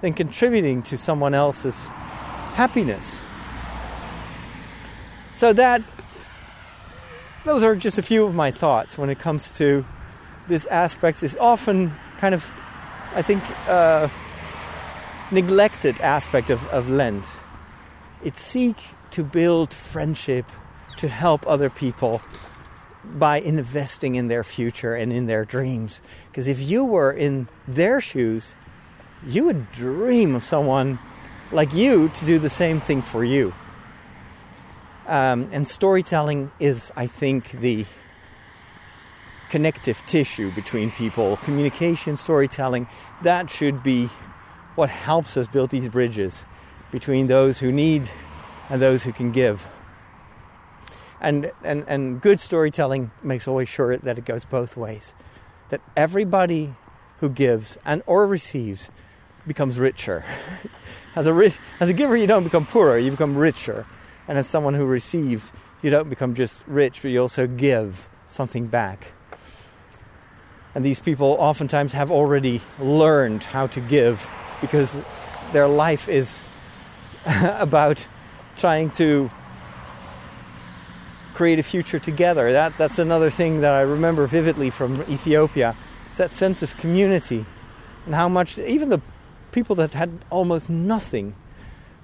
than 0.00 0.14
contributing 0.14 0.82
to 0.82 0.96
someone 0.96 1.34
else's 1.34 1.86
happiness. 2.54 3.18
So 5.34 5.52
that 5.52 5.82
those 7.46 7.62
are 7.62 7.76
just 7.76 7.96
a 7.96 8.02
few 8.02 8.26
of 8.26 8.34
my 8.34 8.50
thoughts 8.50 8.98
when 8.98 9.08
it 9.08 9.18
comes 9.18 9.52
to 9.52 9.84
this 10.48 10.66
aspect 10.66 11.22
is 11.22 11.36
often 11.36 11.94
kind 12.18 12.34
of 12.34 12.44
I 13.14 13.22
think 13.22 13.42
uh, 13.68 14.08
neglected 15.30 16.00
aspect 16.00 16.50
of, 16.50 16.62
of 16.68 16.90
Lent. 16.90 17.24
It 18.22 18.36
seek 18.36 18.76
to 19.12 19.22
build 19.22 19.72
friendship, 19.72 20.44
to 20.98 21.08
help 21.08 21.46
other 21.46 21.70
people 21.70 22.20
by 23.04 23.38
investing 23.38 24.16
in 24.16 24.28
their 24.28 24.42
future 24.42 24.94
and 24.94 25.12
in 25.12 25.26
their 25.26 25.44
dreams. 25.44 26.00
Because 26.28 26.48
if 26.48 26.60
you 26.60 26.84
were 26.84 27.12
in 27.12 27.48
their 27.68 28.00
shoes, 28.00 28.52
you 29.26 29.44
would 29.44 29.70
dream 29.72 30.34
of 30.34 30.42
someone 30.44 30.98
like 31.52 31.72
you 31.72 32.08
to 32.08 32.26
do 32.26 32.38
the 32.38 32.50
same 32.50 32.80
thing 32.80 33.02
for 33.02 33.24
you. 33.24 33.54
Um, 35.06 35.48
and 35.52 35.66
storytelling 35.66 36.50
is, 36.58 36.92
I 36.96 37.06
think, 37.06 37.52
the 37.52 37.86
connective 39.48 40.02
tissue 40.06 40.50
between 40.52 40.90
people. 40.90 41.36
Communication, 41.38 42.16
storytelling, 42.16 42.88
that 43.22 43.48
should 43.50 43.82
be 43.82 44.08
what 44.74 44.90
helps 44.90 45.36
us 45.36 45.46
build 45.46 45.70
these 45.70 45.88
bridges 45.88 46.44
between 46.90 47.28
those 47.28 47.58
who 47.58 47.72
need 47.72 48.08
and 48.68 48.82
those 48.82 49.02
who 49.02 49.12
can 49.12 49.32
give. 49.32 49.68
And, 51.20 51.50
and, 51.64 51.84
and 51.88 52.20
good 52.20 52.40
storytelling 52.40 53.10
makes 53.22 53.48
always 53.48 53.68
sure 53.68 53.96
that 53.96 54.18
it 54.18 54.24
goes 54.24 54.44
both 54.44 54.76
ways. 54.76 55.14
That 55.70 55.80
everybody 55.96 56.74
who 57.20 57.30
gives 57.30 57.78
and 57.84 58.02
or 58.06 58.26
receives 58.26 58.90
becomes 59.46 59.78
richer. 59.78 60.24
as, 61.16 61.26
a 61.26 61.32
rich, 61.32 61.58
as 61.80 61.88
a 61.88 61.92
giver, 61.92 62.16
you 62.16 62.26
don't 62.26 62.44
become 62.44 62.66
poorer, 62.66 62.98
you 62.98 63.10
become 63.10 63.36
richer. 63.36 63.86
And 64.28 64.38
as 64.38 64.46
someone 64.46 64.74
who 64.74 64.84
receives, 64.86 65.52
you 65.82 65.90
don't 65.90 66.08
become 66.08 66.34
just 66.34 66.62
rich, 66.66 67.02
but 67.02 67.10
you 67.10 67.20
also 67.20 67.46
give 67.46 68.08
something 68.26 68.66
back. 68.66 69.12
And 70.74 70.84
these 70.84 71.00
people 71.00 71.36
oftentimes 71.38 71.92
have 71.92 72.10
already 72.10 72.60
learned 72.78 73.44
how 73.44 73.66
to 73.68 73.80
give 73.80 74.28
because 74.60 74.96
their 75.52 75.68
life 75.68 76.08
is 76.08 76.42
about 77.26 78.06
trying 78.56 78.90
to 78.90 79.30
create 81.34 81.58
a 81.58 81.62
future 81.62 81.98
together. 81.98 82.52
That, 82.52 82.76
that's 82.76 82.98
another 82.98 83.30
thing 83.30 83.60
that 83.60 83.74
I 83.74 83.82
remember 83.82 84.26
vividly 84.26 84.70
from 84.70 85.02
Ethiopia. 85.02 85.76
It's 86.08 86.16
that 86.16 86.32
sense 86.32 86.62
of 86.62 86.76
community 86.78 87.44
and 88.06 88.14
how 88.14 88.28
much 88.28 88.58
even 88.58 88.88
the 88.88 89.00
people 89.52 89.76
that 89.76 89.94
had 89.94 90.24
almost 90.30 90.70
nothing 90.70 91.34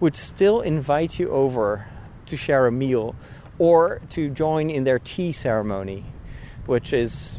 would 0.00 0.16
still 0.16 0.60
invite 0.60 1.18
you 1.18 1.30
over 1.30 1.86
to 2.26 2.36
share 2.36 2.66
a 2.66 2.72
meal 2.72 3.14
or 3.58 4.00
to 4.10 4.30
join 4.30 4.70
in 4.70 4.84
their 4.84 4.98
tea 4.98 5.32
ceremony, 5.32 6.04
which 6.66 6.92
is 6.92 7.38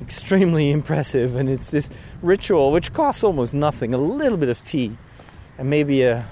extremely 0.00 0.70
impressive, 0.78 1.36
and 1.36 1.48
it's 1.48 1.70
this 1.70 1.88
ritual 2.22 2.72
which 2.72 2.92
costs 2.92 3.22
almost 3.22 3.54
nothing 3.54 3.94
a 3.94 3.98
little 3.98 4.38
bit 4.38 4.48
of 4.48 4.62
tea 4.64 4.96
and 5.58 5.68
maybe 5.68 6.02
a, 6.02 6.26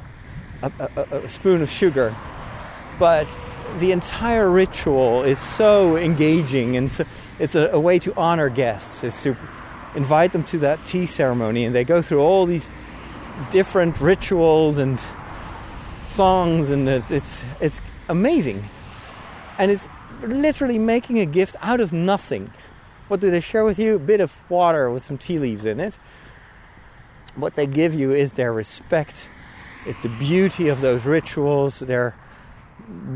a, 0.62 0.72
a, 0.96 1.16
a 1.18 1.28
spoon 1.28 1.62
of 1.62 1.70
sugar. 1.70 2.16
But 2.98 3.36
the 3.78 3.92
entire 3.92 4.50
ritual 4.50 5.22
is 5.22 5.38
so 5.38 5.96
engaging, 5.96 6.76
and 6.76 6.90
so 6.90 7.04
it's 7.38 7.54
a, 7.54 7.68
a 7.68 7.78
way 7.78 7.98
to 8.00 8.14
honor 8.16 8.48
guests, 8.48 9.04
is 9.04 9.20
to 9.22 9.36
invite 9.94 10.32
them 10.32 10.44
to 10.44 10.58
that 10.58 10.84
tea 10.84 11.06
ceremony, 11.06 11.64
and 11.64 11.74
they 11.74 11.84
go 11.84 12.02
through 12.02 12.20
all 12.20 12.46
these 12.46 12.68
different 13.50 14.00
rituals 14.00 14.78
and 14.78 15.00
songs, 16.08 16.70
and 16.70 16.88
it's 16.88 17.10
it's, 17.10 17.44
it's 17.60 17.80
amazing, 18.08 18.68
and 19.58 19.70
it's 19.70 19.86
literally 20.22 20.78
making 20.78 21.18
a 21.18 21.26
gift 21.26 21.56
out 21.60 21.80
of 21.80 21.92
nothing. 21.92 22.52
What 23.08 23.20
do 23.20 23.30
they 23.30 23.40
share 23.40 23.64
with 23.64 23.78
you? 23.78 23.96
A 23.96 23.98
bit 23.98 24.20
of 24.20 24.34
water 24.48 24.90
with 24.90 25.04
some 25.04 25.18
tea 25.18 25.38
leaves 25.38 25.64
in 25.64 25.80
it. 25.80 25.98
What 27.36 27.54
they 27.54 27.66
give 27.66 27.94
you 27.94 28.12
is 28.12 28.34
their 28.34 28.52
respect, 28.52 29.28
it's 29.86 30.02
the 30.02 30.08
beauty 30.08 30.68
of 30.68 30.80
those 30.80 31.04
rituals, 31.04 31.78
their 31.78 32.16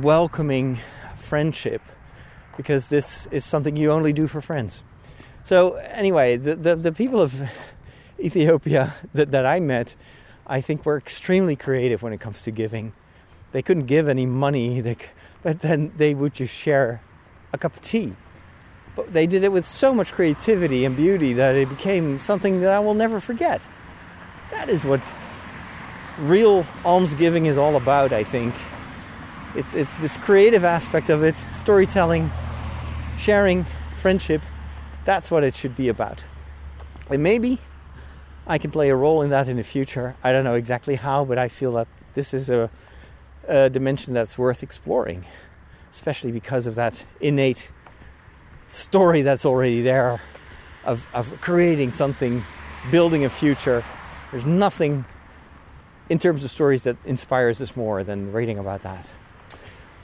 welcoming 0.00 0.78
friendship, 1.16 1.82
because 2.56 2.88
this 2.88 3.26
is 3.30 3.44
something 3.44 3.76
you 3.76 3.90
only 3.90 4.12
do 4.12 4.26
for 4.26 4.40
friends. 4.40 4.82
So, 5.44 5.74
anyway, 5.74 6.36
the, 6.36 6.54
the, 6.54 6.76
the 6.76 6.92
people 6.92 7.20
of 7.20 7.34
Ethiopia 8.20 8.94
that, 9.12 9.32
that 9.32 9.44
I 9.44 9.58
met, 9.58 9.94
I 10.46 10.60
think 10.60 10.84
were 10.84 10.96
extremely 10.96 11.56
creative 11.56 12.02
when 12.02 12.12
it 12.12 12.20
comes 12.20 12.42
to 12.42 12.50
giving. 12.50 12.92
They 13.52 13.62
couldn't 13.62 13.86
give 13.86 14.08
any 14.08 14.26
money, 14.26 14.80
they, 14.80 14.96
but 15.42 15.60
then 15.60 15.92
they 15.96 16.14
would 16.14 16.34
just 16.34 16.54
share 16.54 17.02
a 17.52 17.58
cup 17.58 17.76
of 17.76 17.82
tea. 17.82 18.14
But 18.96 19.12
they 19.12 19.26
did 19.26 19.44
it 19.44 19.52
with 19.52 19.66
so 19.66 19.94
much 19.94 20.12
creativity 20.12 20.84
and 20.84 20.96
beauty 20.96 21.32
that 21.34 21.54
it 21.54 21.68
became 21.68 22.20
something 22.20 22.60
that 22.60 22.70
I 22.70 22.78
will 22.78 22.94
never 22.94 23.20
forget. 23.20 23.62
That 24.50 24.68
is 24.68 24.84
what 24.84 25.02
real 26.18 26.66
almsgiving 26.84 27.46
is 27.46 27.56
all 27.56 27.76
about, 27.76 28.12
I 28.12 28.24
think. 28.24 28.54
It's, 29.54 29.74
it's 29.74 29.94
this 29.96 30.16
creative 30.18 30.64
aspect 30.64 31.10
of 31.10 31.22
it, 31.22 31.34
storytelling, 31.54 32.30
sharing, 33.18 33.66
friendship. 34.00 34.42
That's 35.04 35.30
what 35.30 35.44
it 35.44 35.54
should 35.54 35.76
be 35.76 35.88
about. 35.88 36.22
And 37.10 37.22
maybe 37.22 37.58
I 38.46 38.58
can 38.58 38.70
play 38.70 38.90
a 38.90 38.96
role 38.96 39.22
in 39.22 39.30
that 39.30 39.48
in 39.48 39.56
the 39.56 39.64
future. 39.64 40.16
I 40.22 40.32
don't 40.32 40.44
know 40.44 40.54
exactly 40.54 40.96
how, 40.96 41.24
but 41.24 41.38
I 41.38 41.48
feel 41.48 41.72
that 41.72 41.88
this 42.14 42.34
is 42.34 42.50
a, 42.50 42.70
a 43.46 43.70
dimension 43.70 44.14
that's 44.14 44.36
worth 44.36 44.62
exploring, 44.62 45.26
especially 45.90 46.32
because 46.32 46.66
of 46.66 46.74
that 46.74 47.04
innate 47.20 47.70
story 48.68 49.22
that's 49.22 49.44
already 49.44 49.82
there 49.82 50.20
of, 50.84 51.06
of 51.14 51.40
creating 51.40 51.92
something, 51.92 52.44
building 52.90 53.24
a 53.24 53.30
future. 53.30 53.84
There's 54.30 54.46
nothing 54.46 55.04
in 56.08 56.18
terms 56.18 56.44
of 56.44 56.50
stories 56.50 56.82
that 56.82 56.96
inspires 57.04 57.60
us 57.60 57.76
more 57.76 58.02
than 58.02 58.32
reading 58.32 58.58
about 58.58 58.82
that. 58.82 59.06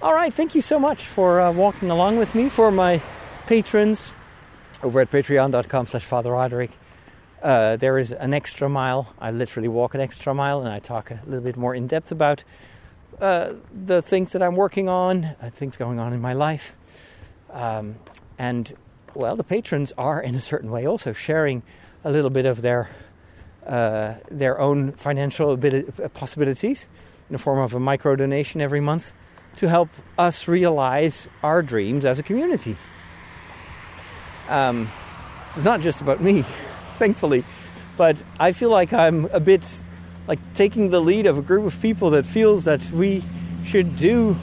All 0.00 0.14
right, 0.14 0.32
thank 0.32 0.54
you 0.54 0.62
so 0.62 0.78
much 0.78 1.06
for 1.06 1.40
uh, 1.40 1.50
walking 1.50 1.90
along 1.90 2.18
with 2.18 2.34
me. 2.34 2.48
For 2.48 2.70
my 2.70 3.02
patrons 3.46 4.12
over 4.82 5.00
at 5.00 5.10
patreon.com 5.10 5.86
slash 5.86 6.04
Father 6.04 6.30
uh, 7.42 7.76
there 7.76 7.98
is 7.98 8.12
an 8.12 8.34
extra 8.34 8.68
mile. 8.68 9.14
I 9.18 9.30
literally 9.30 9.68
walk 9.68 9.94
an 9.94 10.00
extra 10.00 10.34
mile 10.34 10.60
and 10.60 10.68
I 10.68 10.78
talk 10.78 11.10
a 11.10 11.20
little 11.26 11.44
bit 11.44 11.56
more 11.56 11.74
in 11.74 11.86
depth 11.86 12.10
about 12.12 12.44
uh, 13.20 13.52
the 13.86 14.02
things 14.02 14.32
that 14.32 14.42
I'm 14.42 14.56
working 14.56 14.88
on, 14.88 15.24
uh, 15.24 15.50
things 15.50 15.76
going 15.76 15.98
on 15.98 16.12
in 16.12 16.20
my 16.20 16.32
life. 16.32 16.74
Um, 17.50 17.96
and, 18.38 18.72
well, 19.14 19.36
the 19.36 19.44
patrons 19.44 19.92
are, 19.98 20.20
in 20.20 20.34
a 20.34 20.40
certain 20.40 20.70
way, 20.70 20.86
also 20.86 21.12
sharing 21.12 21.62
a 22.04 22.10
little 22.10 22.30
bit 22.30 22.46
of 22.46 22.62
their, 22.62 22.90
uh, 23.66 24.14
their 24.30 24.60
own 24.60 24.92
financial 24.92 25.52
ability, 25.52 25.90
possibilities 26.14 26.86
in 27.28 27.32
the 27.32 27.38
form 27.38 27.58
of 27.58 27.74
a 27.74 27.80
micro 27.80 28.16
donation 28.16 28.60
every 28.60 28.80
month 28.80 29.12
to 29.56 29.68
help 29.68 29.88
us 30.16 30.46
realize 30.46 31.28
our 31.42 31.62
dreams 31.62 32.04
as 32.04 32.18
a 32.18 32.22
community. 32.22 32.76
Um, 34.48 34.90
it's 35.48 35.64
not 35.64 35.80
just 35.80 36.00
about 36.00 36.22
me, 36.22 36.44
thankfully, 36.98 37.44
but 37.96 38.22
I 38.38 38.52
feel 38.52 38.70
like 38.70 38.92
I'm 38.92 39.26
a 39.26 39.40
bit 39.40 39.64
like 40.26 40.40
taking 40.52 40.90
the 40.90 41.00
lead 41.00 41.26
of 41.26 41.38
a 41.38 41.42
group 41.42 41.64
of 41.64 41.80
people 41.80 42.10
that 42.10 42.26
feels 42.26 42.64
that 42.64 42.82
we 42.90 43.24
should 43.64 43.96
do 43.96 44.36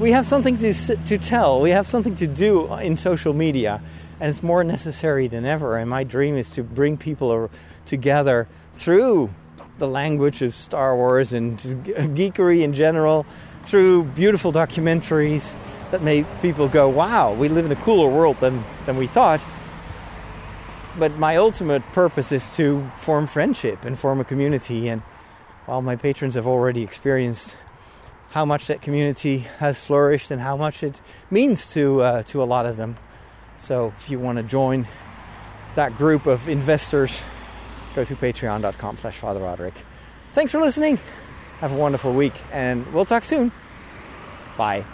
we 0.00 0.10
have 0.10 0.26
something 0.26 0.58
to 0.58 0.74
to 0.74 1.18
tell. 1.18 1.60
We 1.60 1.70
have 1.70 1.86
something 1.86 2.14
to 2.16 2.26
do 2.26 2.72
in 2.74 2.96
social 2.96 3.32
media 3.32 3.80
and 4.20 4.30
it's 4.30 4.42
more 4.42 4.64
necessary 4.64 5.28
than 5.28 5.44
ever. 5.44 5.78
And 5.78 5.90
my 5.90 6.04
dream 6.04 6.36
is 6.36 6.50
to 6.50 6.62
bring 6.62 6.96
people 6.96 7.50
together 7.86 8.48
through 8.72 9.32
the 9.78 9.88
language 9.88 10.42
of 10.42 10.54
Star 10.54 10.96
Wars 10.96 11.32
and 11.32 11.58
geekery 11.58 12.62
in 12.62 12.74
general 12.74 13.26
through 13.62 14.04
beautiful 14.04 14.52
documentaries 14.52 15.52
that 15.90 16.02
make 16.02 16.24
people 16.40 16.68
go 16.68 16.88
wow 16.88 17.34
we 17.34 17.48
live 17.48 17.66
in 17.66 17.72
a 17.72 17.76
cooler 17.76 18.08
world 18.08 18.38
than 18.40 18.64
than 18.86 18.96
we 18.96 19.06
thought 19.06 19.42
but 20.98 21.16
my 21.18 21.36
ultimate 21.36 21.82
purpose 21.92 22.32
is 22.32 22.48
to 22.56 22.90
form 22.96 23.26
friendship 23.26 23.84
and 23.84 23.98
form 23.98 24.20
a 24.20 24.24
community. 24.24 24.88
And 24.88 25.02
while 25.66 25.82
my 25.82 25.96
patrons 25.96 26.34
have 26.34 26.46
already 26.46 26.82
experienced 26.82 27.56
how 28.30 28.44
much 28.44 28.66
that 28.66 28.82
community 28.82 29.38
has 29.58 29.78
flourished 29.78 30.30
and 30.30 30.40
how 30.40 30.56
much 30.56 30.82
it 30.82 31.00
means 31.30 31.72
to 31.74 32.00
uh, 32.02 32.22
to 32.24 32.42
a 32.42 32.44
lot 32.44 32.66
of 32.66 32.76
them, 32.76 32.96
so 33.58 33.92
if 33.98 34.10
you 34.10 34.18
want 34.18 34.38
to 34.38 34.44
join 34.44 34.86
that 35.74 35.96
group 35.96 36.26
of 36.26 36.48
investors, 36.48 37.20
go 37.94 38.04
to 38.04 38.16
patreon.com/slash 38.16 39.16
Father 39.16 39.40
Roderick. 39.40 39.74
Thanks 40.34 40.52
for 40.52 40.60
listening. 40.60 40.98
Have 41.58 41.72
a 41.72 41.76
wonderful 41.76 42.12
week, 42.12 42.34
and 42.52 42.90
we'll 42.92 43.04
talk 43.04 43.24
soon. 43.24 43.52
Bye. 44.56 44.84